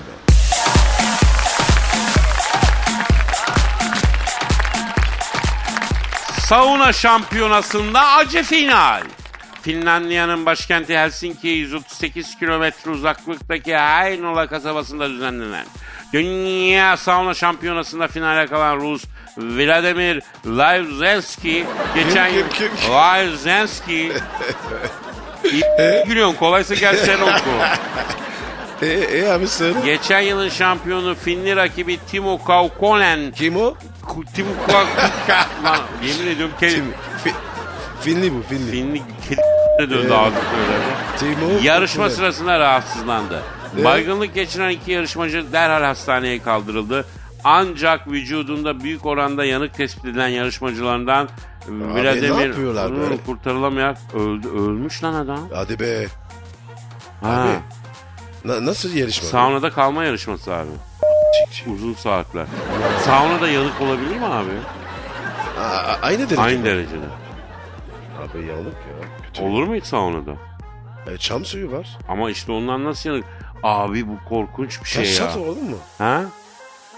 Sauna 6.39 6.93
şampiyonasında 6.93 8.07
acı 8.07 8.43
final. 8.43 9.01
Finlandiya'nın 9.61 10.45
başkenti 10.45 10.97
Helsinki'ye 10.97 11.55
138 11.55 12.39
kilometre 12.39 12.91
uzaklıktaki 12.91 13.77
Heinola 13.77 14.47
kasabasında 14.47 15.09
düzenlenen 15.09 15.65
Dünya 16.13 16.97
Sauna 16.97 17.33
Şampiyonası'nda 17.33 18.07
finale 18.07 18.47
kalan 18.47 18.77
Rus 18.77 19.03
Vladimir 19.37 20.21
Lajuzenski 20.45 21.65
geçen 21.95 22.31
Kim, 22.31 22.49
kim, 22.49 22.67
kim? 22.81 22.91
Lajuzenski 22.93 24.11
İyi 25.51 25.63
gülüyorsun 26.05 26.35
kolaysa 26.35 26.75
gel 26.75 26.95
sen 26.97 27.19
oku. 27.21 27.49
E, 28.81 28.87
e 28.87 29.31
abi 29.31 29.47
söyle. 29.47 29.79
Geçen 29.85 30.19
yılın 30.19 30.49
şampiyonu 30.49 31.15
Finli 31.15 31.55
rakibi 31.55 31.97
Timo 31.97 32.43
Kaukonen 32.43 33.31
Kim 33.31 33.57
o? 33.57 33.73
Timo 34.35 34.49
Kaukonen 34.67 35.79
yemin 36.03 36.35
ediyorum 36.35 36.53
ke- 36.61 36.69
Kim? 36.73 36.93
Fi, 37.23 37.31
Finli 38.01 38.33
bu 38.33 38.41
Finli. 38.49 38.71
Finli 38.71 38.97
ke- 38.97 39.89
döndü 39.89 40.13
ağzı 40.13 40.35
böyle. 40.35 40.79
Timo. 41.19 41.51
Yarışma 41.63 42.03
Kukunen. 42.03 42.15
sırasında 42.15 42.59
rahatsızlandı. 42.59 43.43
Ne? 43.77 43.83
Baygınlık 43.83 44.33
geçiren 44.35 44.69
iki 44.69 44.91
yarışmacı 44.91 45.51
derhal 45.53 45.83
hastaneye 45.83 46.39
kaldırıldı. 46.41 47.05
Ancak 47.43 48.07
vücudunda 48.07 48.79
büyük 48.79 49.05
oranda 49.05 49.45
yanık 49.45 49.73
tespit 49.73 50.05
edilen 50.05 50.27
yarışmacılardan 50.27 51.29
Vladimir 51.67 52.47
yapıyorlar 52.47 52.95
böyle? 52.95 53.17
kurtarılamayarak 53.17 53.97
öldü. 54.13 54.47
Ölmüş 54.47 55.03
lan 55.03 55.13
adam. 55.13 55.49
Hadi 55.53 55.79
be. 55.79 56.07
Ha. 57.21 57.29
Abi. 57.31 57.49
Na- 58.45 58.65
nasıl 58.65 58.93
yarışma? 58.93 59.29
Saunada 59.29 59.69
kalma 59.69 60.03
yarışması 60.03 60.53
abi. 60.53 60.69
Çık, 61.45 61.53
çık. 61.53 61.67
Uzun 61.67 61.93
saatler. 61.93 62.45
Saunada 63.05 63.47
yanık 63.49 63.81
olabilir 63.81 64.15
mi 64.15 64.25
abi? 64.25 64.49
A- 65.59 65.61
a- 65.63 65.99
aynı 66.01 66.19
derece. 66.19 66.41
Aynı 66.41 66.59
mi? 66.59 66.65
derecede. 66.65 67.05
Abi 68.19 68.45
yanık 68.45 68.65
ya. 68.65 69.07
Kötü. 69.27 69.41
Olur 69.43 69.63
mu 69.63 69.75
hiç 69.75 69.85
saunada? 69.85 70.31
E, 71.13 71.17
çam 71.17 71.45
suyu 71.45 71.71
var. 71.71 71.97
Ama 72.09 72.29
işte 72.29 72.51
ondan 72.51 72.83
nasıl 72.85 73.09
yanık? 73.09 73.25
Abi 73.63 74.07
bu 74.07 74.29
korkunç 74.29 74.83
bir 74.83 74.89
şey 74.89 75.05
ya. 75.05 75.11
saat 75.13 75.37
olur 75.37 75.61
mu? 75.61 75.77
Ha? 75.97 76.23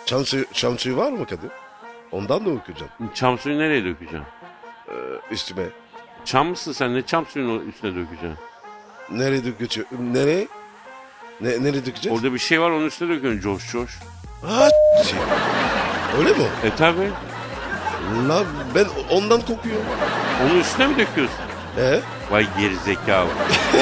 Çam 0.06 0.26
suyu, 0.26 0.46
çam 0.54 0.80
suyu 0.80 0.98
var 0.98 1.12
mı 1.12 1.26
Kadir? 1.26 1.52
Ondan 2.12 2.46
da 2.46 2.50
okuyacaksın. 2.50 3.10
Çam 3.14 3.38
suyu 3.40 3.60
nereye 3.60 3.84
dökeceğim? 3.86 4.26
Ee, 4.88 4.94
üstüme. 5.32 5.64
Çam 6.26 6.48
mısın 6.48 6.72
sen? 6.72 6.96
Ne 6.96 7.02
çam 7.06 7.26
suyunu 7.26 7.64
üstüne 7.64 7.96
dökeceksin? 7.96 8.38
Nereye 9.12 9.46
döküyor? 9.46 9.88
Nereye? 10.14 10.48
Ne, 11.42 11.50
nereye 11.64 11.86
dökeceğiz? 11.86 12.18
Orada 12.18 12.34
bir 12.34 12.40
şey 12.40 12.62
var 12.62 12.70
onun 12.70 12.86
üstüne 12.86 13.10
döküyorsun 13.16 13.42
coş 13.42 13.72
coş. 13.72 14.00
Ha, 14.46 14.68
şey. 15.04 15.20
Öyle 16.20 16.30
mi? 16.30 16.46
E 16.64 16.76
tabi. 16.76 17.10
Lan 18.30 18.46
ben 18.76 18.86
ondan 19.10 19.40
kokuyorum. 19.42 19.86
Onun 20.44 20.60
üstüne 20.60 20.88
mi 20.88 20.98
döküyorsun? 20.98 21.36
He? 21.76 22.00
Vay 22.32 22.48
gerizekalı. 22.60 23.30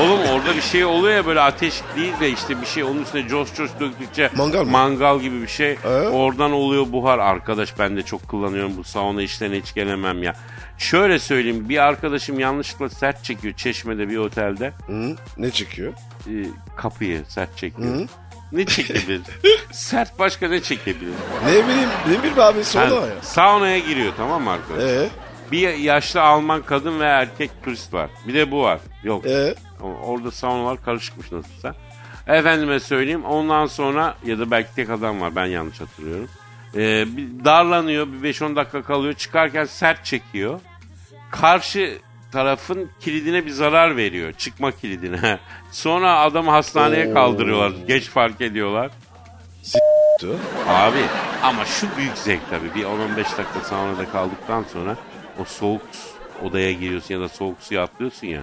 Oğlum 0.02 0.20
orada 0.20 0.56
bir 0.56 0.62
şey 0.62 0.86
oluyor 0.86 1.16
ya 1.16 1.26
böyle 1.26 1.40
ateş 1.42 1.82
değil 1.96 2.14
de 2.20 2.30
işte 2.30 2.62
bir 2.62 2.66
şey 2.66 2.84
onun 2.84 3.02
üstüne 3.04 3.28
coş 3.28 3.54
coş 3.56 3.70
döktükçe 3.80 4.30
Mangal 4.36 4.64
mı? 4.64 4.72
mangal 4.72 5.20
gibi 5.20 5.42
bir 5.42 5.48
şey. 5.48 5.76
He? 5.76 5.88
Oradan 5.90 6.52
oluyor 6.52 6.86
buhar. 6.92 7.20
Arkadaş 7.20 7.80
ben 7.80 7.98
de 7.98 8.02
çok 8.04 8.28
kullanıyorum 8.28 8.78
bu 8.78 8.84
sauna 8.84 9.22
işlerine 9.22 9.58
hiç 9.60 9.74
gelemem 9.74 10.24
ya. 10.24 10.34
Şöyle 10.78 11.20
söyleyeyim 11.20 11.70
bir 11.70 11.78
arkadaşım 11.78 12.40
yanlışlıkla 12.40 12.90
sert 12.90 13.24
çekiyor 13.24 13.54
çeşmede 13.54 14.10
bir 14.10 14.18
otelde. 14.18 14.74
Hı? 14.88 15.16
Ne 15.38 15.52
çıkıyor? 15.52 15.94
Ee, 16.28 16.32
kapıyı 16.78 17.22
sert 17.28 17.58
çekiyor. 17.58 17.96
Hı? 17.96 18.06
Ne 18.52 18.66
çekebilir? 18.66 19.22
sert 19.72 20.20
başka 20.20 20.48
ne 20.48 20.62
çekebilir? 20.62 21.14
Ne 21.46 21.52
bileyim, 21.52 21.90
ne 22.08 22.18
bileyim 22.20 22.40
abi 22.40 22.64
Ha, 22.74 22.84
ya. 22.84 23.02
saunaya 23.22 23.80
giriyor 23.80 24.14
tamam 24.18 24.44
mı 24.44 24.52
arkadaş? 24.52 24.84
Ee, 24.84 25.10
Bir 25.52 25.74
yaşlı 25.78 26.22
Alman 26.22 26.62
kadın 26.62 27.00
ve 27.00 27.06
erkek 27.06 27.52
turist 27.64 27.94
var. 27.94 28.10
Bir 28.28 28.34
de 28.34 28.52
bu 28.52 28.62
var. 28.62 28.80
Yok. 29.04 29.26
ee, 29.26 29.56
Orada 30.06 30.32
saunalar 30.32 30.84
karışıkmış 30.84 31.32
nasılsa. 31.32 31.76
Efendime 32.28 32.80
söyleyeyim 32.80 33.26
ondan 33.26 33.66
sonra 33.66 34.16
ya 34.26 34.40
da 34.40 34.52
belki 34.52 34.76
tek 34.76 34.90
adam 34.90 35.22
var 35.22 35.36
ben 35.36 35.46
yanlış 35.46 35.82
hatırlıyorum. 35.82 36.30
Ee, 36.76 37.06
bir 37.18 37.46
darlanıyor 37.46 38.08
bir 38.08 38.34
5-10 38.34 38.56
dakika 38.56 38.84
kalıyor 38.84 39.14
çıkarken 39.14 39.66
sert 39.66 40.06
çekiyor. 40.06 40.60
Karşı 41.32 41.98
tarafın 42.32 42.90
kilidine 43.00 43.46
bir 43.46 43.52
zarar 43.52 43.98
veriyor 43.98 44.34
çıkma 44.34 44.72
kilidine. 44.72 45.40
sonra 45.72 46.20
adamı 46.20 46.52
hastaneye 46.52 47.12
Oo. 47.12 47.14
kaldırıyorlar 47.14 47.74
geç 47.88 48.10
fark 48.10 48.42
ediyorlar. 48.42 48.92
Abi 50.68 51.00
ama 51.44 51.66
şu 51.66 51.88
büyük 51.98 52.18
zevk 52.18 52.42
tabii 52.50 52.76
bir 52.76 52.84
10-15 52.84 53.18
dakika 53.18 53.60
saunada 53.70 54.10
kaldıktan 54.12 54.66
sonra 54.74 54.96
o 55.42 55.46
soğuk 55.46 55.82
odaya 56.44 56.72
giriyorsun 56.72 57.14
ya 57.14 57.22
da 57.22 57.30
soğuk 57.30 57.58
suya 57.62 57.84
atlıyorsun 57.84 58.28
ya. 58.28 58.42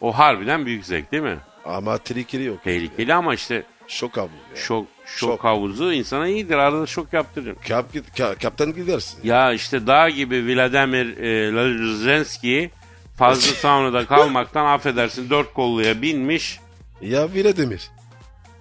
O 0.00 0.18
harbiden 0.18 0.66
büyük 0.66 0.84
zevk 0.86 1.12
değil 1.12 1.22
mi? 1.22 1.36
Ama 1.64 1.98
tehlikeli 1.98 2.44
yok. 2.44 2.64
Tehlikeli 2.64 3.14
ama 3.14 3.34
işte 3.34 3.62
Şok 3.88 4.18
abi. 4.18 4.30
Ya. 4.50 4.56
şok 4.56 4.86
şok, 5.06 5.30
Şok. 5.30 5.44
havuzu 5.44 5.92
insana 5.92 6.28
iyidir. 6.28 6.56
Arada 6.56 6.86
şok 6.86 7.12
yaptırır. 7.12 7.54
Kap, 7.68 7.92
git- 7.92 8.18
ka- 8.18 8.38
kaptan 8.42 8.74
gidersin. 8.74 9.18
Ya 9.24 9.52
işte 9.52 9.86
dağ 9.86 10.10
gibi 10.10 10.46
Vladimir 10.56 11.16
e, 11.18 11.52
Lajuzenski 11.52 12.70
fazla 13.18 13.52
saunada 13.54 14.06
kalmaktan 14.06 14.66
affedersin 14.66 15.30
dört 15.30 15.54
kolluya 15.54 16.02
binmiş. 16.02 16.60
Ya 17.00 17.28
Vladimir. 17.34 17.90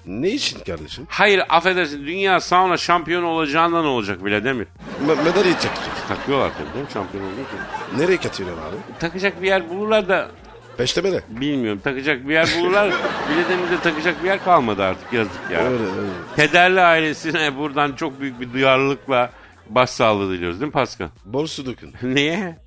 Ne 0.06 0.30
için 0.30 0.60
kardeşim? 0.60 1.06
Hayır 1.10 1.41
affedersin 1.50 2.06
dünya 2.08 2.39
sauna 2.39 2.78
şampiyonu 2.78 3.28
olacağından 3.28 3.84
ne 3.84 3.88
olacak 3.88 4.24
Vladimir? 4.24 4.67
Me- 5.08 5.24
medalya 5.24 5.54
takacak. 5.60 5.94
Takıyorlar 6.08 6.52
tabii 6.58 6.74
değil 6.74 6.86
mi 6.86 6.91
şampiyon 6.94 7.24
olduğu 7.24 7.32
için. 7.34 8.00
Nereye 8.02 8.18
katıyorlar 8.18 8.58
abi? 8.58 8.76
Takacak 9.00 9.41
bir 9.41 9.48
yer 9.48 9.70
bulurlar 9.70 10.10
da 10.10 10.28
Peştemele. 10.78 11.22
bilmiyorum 11.30 11.82
takacak 11.84 12.28
bir 12.28 12.34
yer 12.34 12.48
bulurlar. 12.60 12.88
Vladimir'de 13.30 13.80
takacak 13.84 14.24
bir 14.24 14.28
yer 14.28 14.44
kalmadı 14.44 14.84
artık 14.84 15.13
yazık 15.13 15.52
ya. 15.52 15.60
Öyle 15.60 15.84
öyle. 15.84 16.12
Kederli 16.36 16.82
ailesine 16.82 17.58
buradan 17.58 17.94
çok 17.94 18.20
büyük 18.22 18.39
bir 18.41 18.54
duyarlılıkla 18.54 19.30
başsağlığı 19.70 20.34
diliyoruz 20.34 20.60
değil 20.60 20.68
mi 20.68 20.74
Pascal? 20.74 21.08
Borsu 21.26 21.65
dökün. 21.65 21.94
Niye? 22.15 22.58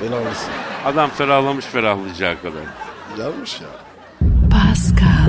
Felalısın. 0.00 0.50
Adam 0.84 1.10
ferahlamış 1.10 1.64
ferahlayacağı 1.64 2.42
kadar. 2.42 2.62
Yanmış 3.18 3.60
ya. 3.60 3.68
Pascal, 4.50 5.21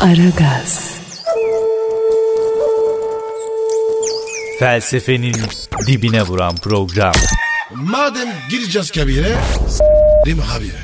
Aragaz. 0.00 0.98
Felsefenin 4.58 5.36
dibine 5.86 6.22
vuran 6.22 6.56
program. 6.56 7.12
Madem 7.74 8.28
gireceğiz 8.50 8.90
kabire, 8.90 9.36
s*****im 9.68 10.38
habire. 10.38 10.78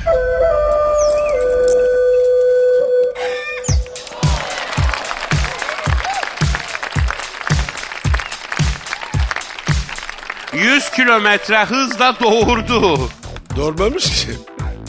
Yüz 10.53 10.89
kilometre 10.89 11.65
hızla 11.65 12.15
doğurdu. 12.23 13.09
Doğurmamış 13.55 14.25
ki. 14.25 14.31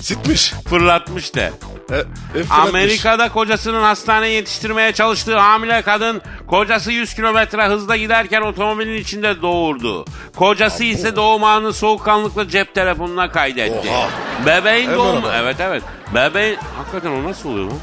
Sitmiş. 0.03 0.55
Fırlatmış 0.69 1.35
de. 1.35 1.53
E, 1.91 1.97
e. 1.97 2.05
Amerika'da 2.51 3.29
kocasının 3.29 3.83
hastaneye 3.83 4.33
yetiştirmeye 4.33 4.93
çalıştığı 4.93 5.39
hamile 5.39 5.83
kadın 5.83 6.23
kocası 6.47 6.93
100 6.93 7.15
kilometre 7.15 7.67
hızla 7.67 7.97
giderken 7.97 8.43
otomobilin 8.43 9.01
içinde 9.01 9.43
doğurdu. 9.43 10.05
Kocası 10.37 10.85
ise 10.85 11.17
doğum 11.17 11.45
anını 11.45 11.73
soğukkanlıkla 11.73 12.49
cep 12.49 12.75
telefonuna 12.75 13.31
kaydetti. 13.31 13.89
Oha. 13.91 14.09
Bebeğin 14.47 14.93
ama. 14.93 15.37
Evet 15.37 15.57
evet. 15.61 15.83
Bebeğin... 16.15 16.57
Hakikaten 16.77 17.11
o 17.11 17.25
nasıl 17.25 17.49
oluyor 17.49 17.67
lan? 17.67 17.79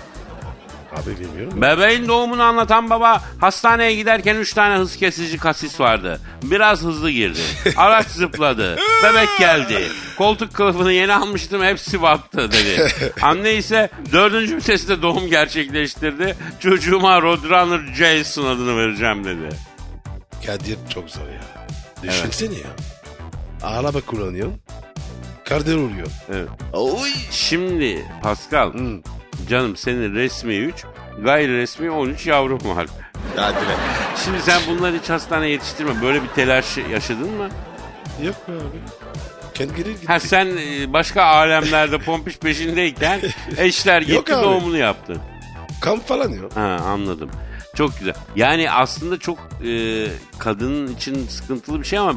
Abi 0.93 1.19
bilmiyorum. 1.19 1.61
Bebeğin 1.61 2.07
doğumunu 2.07 2.43
anlatan 2.43 2.89
baba 2.89 3.23
hastaneye 3.39 3.95
giderken 3.95 4.35
3 4.35 4.53
tane 4.53 4.75
hız 4.77 4.95
kesici 4.97 5.37
kasis 5.37 5.79
vardı. 5.79 6.21
Biraz 6.43 6.81
hızlı 6.81 7.11
girdi. 7.11 7.39
Araç 7.77 8.07
zıpladı. 8.07 8.77
Bebek 9.03 9.29
geldi. 9.39 9.87
Koltuk 10.17 10.53
kılıfını 10.53 10.91
yeni 10.93 11.13
almıştım 11.13 11.63
hepsi 11.63 12.01
battı 12.01 12.51
dedi. 12.51 12.87
Anne 13.21 13.53
ise 13.53 13.89
dördüncü 14.11 14.55
viteste 14.57 15.01
doğum 15.01 15.27
gerçekleştirdi. 15.27 16.35
Çocuğuma 16.59 17.21
Roadrunner 17.21 17.93
Jason 17.93 18.45
adını 18.45 18.77
vereceğim 18.77 19.23
dedi. 19.23 19.49
Kadir 20.45 20.77
çok 20.93 21.09
zor 21.09 21.21
ya. 21.21 21.43
Düşünsene 22.03 22.53
ya. 22.53 22.69
Araba 23.63 24.01
kullanıyorsun. 24.01 24.61
Karder 25.45 25.75
oluyor. 25.75 26.07
Evet. 26.33 26.47
Oy. 26.73 27.09
Şimdi 27.31 28.05
Pascal 28.23 28.73
Hmm. 28.73 29.01
Canım 29.49 29.75
senin 29.75 30.15
resmi 30.15 30.55
3 30.55 30.75
gayri 31.23 31.57
resmi 31.57 31.91
13 31.91 32.27
yavrum 32.27 32.59
var. 32.65 32.87
Hadi 33.35 33.55
be. 33.55 33.75
Şimdi 34.25 34.41
sen 34.41 34.61
bunları 34.69 34.99
hiç 35.01 35.09
hastaneye 35.09 35.51
yetiştirme. 35.51 36.01
Böyle 36.01 36.23
bir 36.23 36.27
telaş 36.27 36.77
yaşadın 36.77 37.29
mı? 37.33 37.49
Yok 38.23 38.35
be 38.47 38.51
abi. 38.51 38.79
Kendi 39.53 39.75
gelir 39.75 39.91
gitti. 39.91 40.07
Ha 40.07 40.19
sen 40.19 40.47
e, 40.57 40.93
başka 40.93 41.23
alemlerde 41.23 41.97
pompiş 41.97 42.37
peşindeyken 42.37 43.19
eşler 43.57 44.01
Yok 44.01 44.09
gitti 44.25 44.35
abi. 44.35 44.43
doğumunu 44.43 44.77
yaptı. 44.77 45.21
Kamp 45.81 46.07
falan 46.07 46.29
yok. 46.29 46.55
Ha 46.55 46.79
anladım. 46.85 47.29
Çok 47.75 47.99
güzel. 47.99 48.13
Yani 48.35 48.71
aslında 48.71 49.17
çok 49.19 49.37
e, 49.67 50.05
kadının 50.39 50.95
için 50.95 51.27
sıkıntılı 51.27 51.79
bir 51.81 51.85
şey 51.85 51.99
ama 51.99 52.13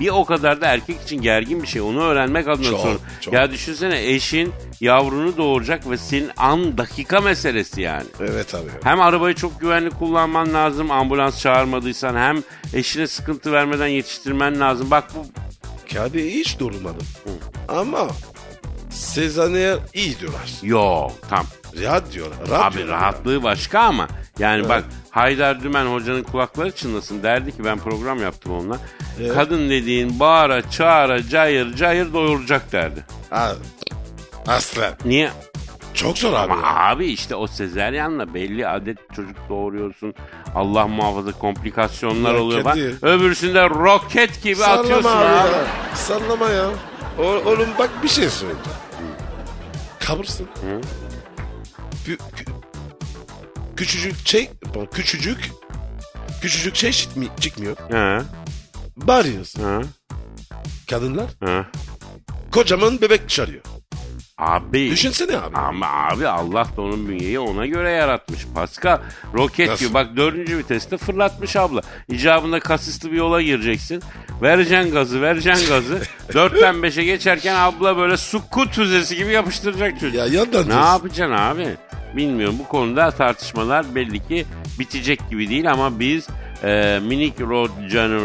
bir 0.00 0.08
o 0.08 0.24
kadar 0.24 0.60
da 0.60 0.66
erkek 0.66 1.02
için 1.02 1.20
gergin 1.22 1.62
bir 1.62 1.66
şey. 1.66 1.82
Onu 1.82 2.00
öğrenmek 2.02 2.48
adına 2.48 2.70
Çok, 2.70 2.80
sorun. 2.80 3.00
çok. 3.20 3.34
Ya 3.34 3.50
düşünsene 3.50 4.06
eşin 4.06 4.52
yavrunu 4.80 5.36
doğuracak 5.36 5.90
ve 5.90 5.96
senin 5.96 6.30
an 6.36 6.78
dakika 6.78 7.20
meselesi 7.20 7.80
yani. 7.80 8.06
Evet 8.20 8.54
abi. 8.54 8.68
Hem 8.84 9.00
arabayı 9.00 9.34
çok 9.34 9.60
güvenli 9.60 9.90
kullanman 9.90 10.54
lazım 10.54 10.90
ambulans 10.90 11.40
çağırmadıysan 11.40 12.14
hem 12.16 12.42
eşine 12.74 13.06
sıkıntı 13.06 13.52
vermeden 13.52 13.86
yetiştirmen 13.86 14.60
lazım. 14.60 14.90
Bak 14.90 15.04
bu 15.14 15.26
Kadir 15.94 16.30
hiç 16.30 16.58
durmadım. 16.58 17.06
Ama 17.68 18.08
Sezan'e 18.90 19.74
iyi 19.94 20.18
diyorlar. 20.20 20.50
yok 20.62 21.12
tam. 21.30 21.46
Rahat 21.82 22.12
diyorlar. 22.12 22.38
Rahat 22.50 22.64
Abi 22.72 22.76
diyorlar 22.76 22.96
rahatlığı 23.00 23.42
başka 23.42 23.80
ama 23.80 24.08
yani 24.38 24.68
bak 24.68 24.84
Haydar 25.10 25.62
Dümen 25.62 25.86
hocanın 25.86 26.22
kulakları 26.22 26.70
çınlasın 26.70 27.22
derdi 27.22 27.56
ki 27.56 27.64
ben 27.64 27.78
program 27.78 28.22
yaptım 28.22 28.52
onunla. 28.52 28.78
Evet. 29.20 29.34
Kadın 29.34 29.70
dediğin 29.70 30.20
bağıra 30.20 30.70
çağıra 30.70 31.22
cayır 31.28 31.74
cayır 31.76 32.12
doyuracak 32.12 32.72
derdi. 32.72 33.04
Ha, 33.30 33.52
Aslan. 34.46 34.92
Niye? 35.04 35.30
Çok 35.94 36.18
zor 36.18 36.32
abi. 36.32 36.52
Ama 36.52 36.74
abi 36.74 37.06
işte 37.06 37.34
o 37.36 37.46
sezeryanla 37.46 38.34
belli 38.34 38.68
adet 38.68 38.98
çocuk 39.16 39.36
doğuruyorsun. 39.48 40.14
Allah 40.54 40.86
muhafaza 40.86 41.32
komplikasyonlar 41.38 42.34
Ya 42.34 42.40
oluyor. 42.40 42.64
Bak, 42.64 42.74
Kadir. 42.74 42.96
öbürsünde 43.02 43.70
roket 43.70 44.42
gibi 44.42 44.64
atıyorsun 44.64 45.02
Sallama 45.10 45.30
abi 45.30 45.48
abi. 45.48 45.52
ya. 45.52 45.64
Sallama 45.94 46.48
ya. 46.48 46.70
O, 47.18 47.22
oğlum 47.22 47.68
bak 47.78 47.90
bir 48.02 48.08
şey 48.08 48.28
söyle. 48.28 48.54
Kalırsın. 50.00 50.48
Kü- 52.06 52.16
kü- 52.16 52.52
küçücük 53.76 54.26
şey, 54.28 54.50
küçücük, 54.92 55.50
küçücük 56.42 56.74
şey 56.76 56.90
çıkmi- 56.92 57.40
çıkmıyor. 57.40 57.76
Ha, 57.90 58.22
Bağırıyorsun. 58.96 59.62
ha, 59.62 59.80
Kadınlar 60.90 61.30
ha. 61.40 61.66
kocaman 62.50 63.00
bebek 63.00 63.28
çıkarıyor. 63.28 63.62
Abi. 64.38 64.90
Düşünsene 64.90 65.36
abi. 65.38 65.56
Ama 65.56 65.86
abi 65.86 66.28
Allah 66.28 66.66
da 66.76 66.82
onun 66.82 67.08
bünyeyi 67.08 67.38
ona 67.38 67.66
göre 67.66 67.90
yaratmış. 67.90 68.46
Pascal 68.54 69.00
roket 69.34 69.68
Nasıl? 69.68 69.84
gibi 69.84 69.94
bak 69.94 70.16
dördüncü 70.16 70.58
viteste 70.58 70.96
fırlatmış 70.96 71.56
abla. 71.56 71.80
İcabında 72.08 72.60
kasisli 72.60 73.12
bir 73.12 73.16
yola 73.16 73.42
gireceksin. 73.42 74.02
Vereceksin 74.42 74.92
gazı 74.92 75.22
vereceksin 75.22 75.68
gazı. 75.68 76.02
Dörtten 76.34 76.82
beşe 76.82 77.04
geçerken 77.04 77.54
abla 77.54 77.96
böyle 77.96 78.16
sukut 78.16 78.74
füzesi 78.74 79.16
gibi 79.16 79.32
yapıştıracak 79.32 80.00
çocuğu. 80.00 80.16
Ya 80.16 80.26
yandan 80.26 80.68
Ne 80.68 80.74
yapacaksın 80.74 81.34
abi? 81.34 81.68
Bilmiyorum 82.16 82.56
bu 82.58 82.68
konuda 82.68 83.10
tartışmalar 83.10 83.94
belli 83.94 84.28
ki 84.28 84.46
bitecek 84.78 85.30
gibi 85.30 85.48
değil 85.50 85.70
ama 85.72 85.98
biz 86.00 86.26
e, 86.64 87.00
minik 87.02 87.40
road 87.40 87.70
runner, 87.94 88.20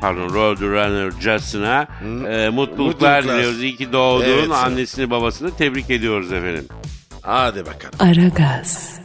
pardon 0.00 0.34
road 0.34 0.60
runner'casına 0.60 1.86
e, 2.02 2.04
mutluluklar, 2.04 2.48
Mutluluklar. 2.50 3.24
diliyoruz. 3.24 3.62
İyi 3.62 3.76
ki 3.76 3.92
doğdun. 3.92 4.24
Evet. 4.24 4.50
Annesini 4.50 5.10
babasını 5.10 5.56
tebrik 5.56 5.90
ediyoruz 5.90 6.32
efendim. 6.32 6.66
Hadi 7.22 7.66
bakalım. 7.66 7.94
Aragaz. 7.98 9.01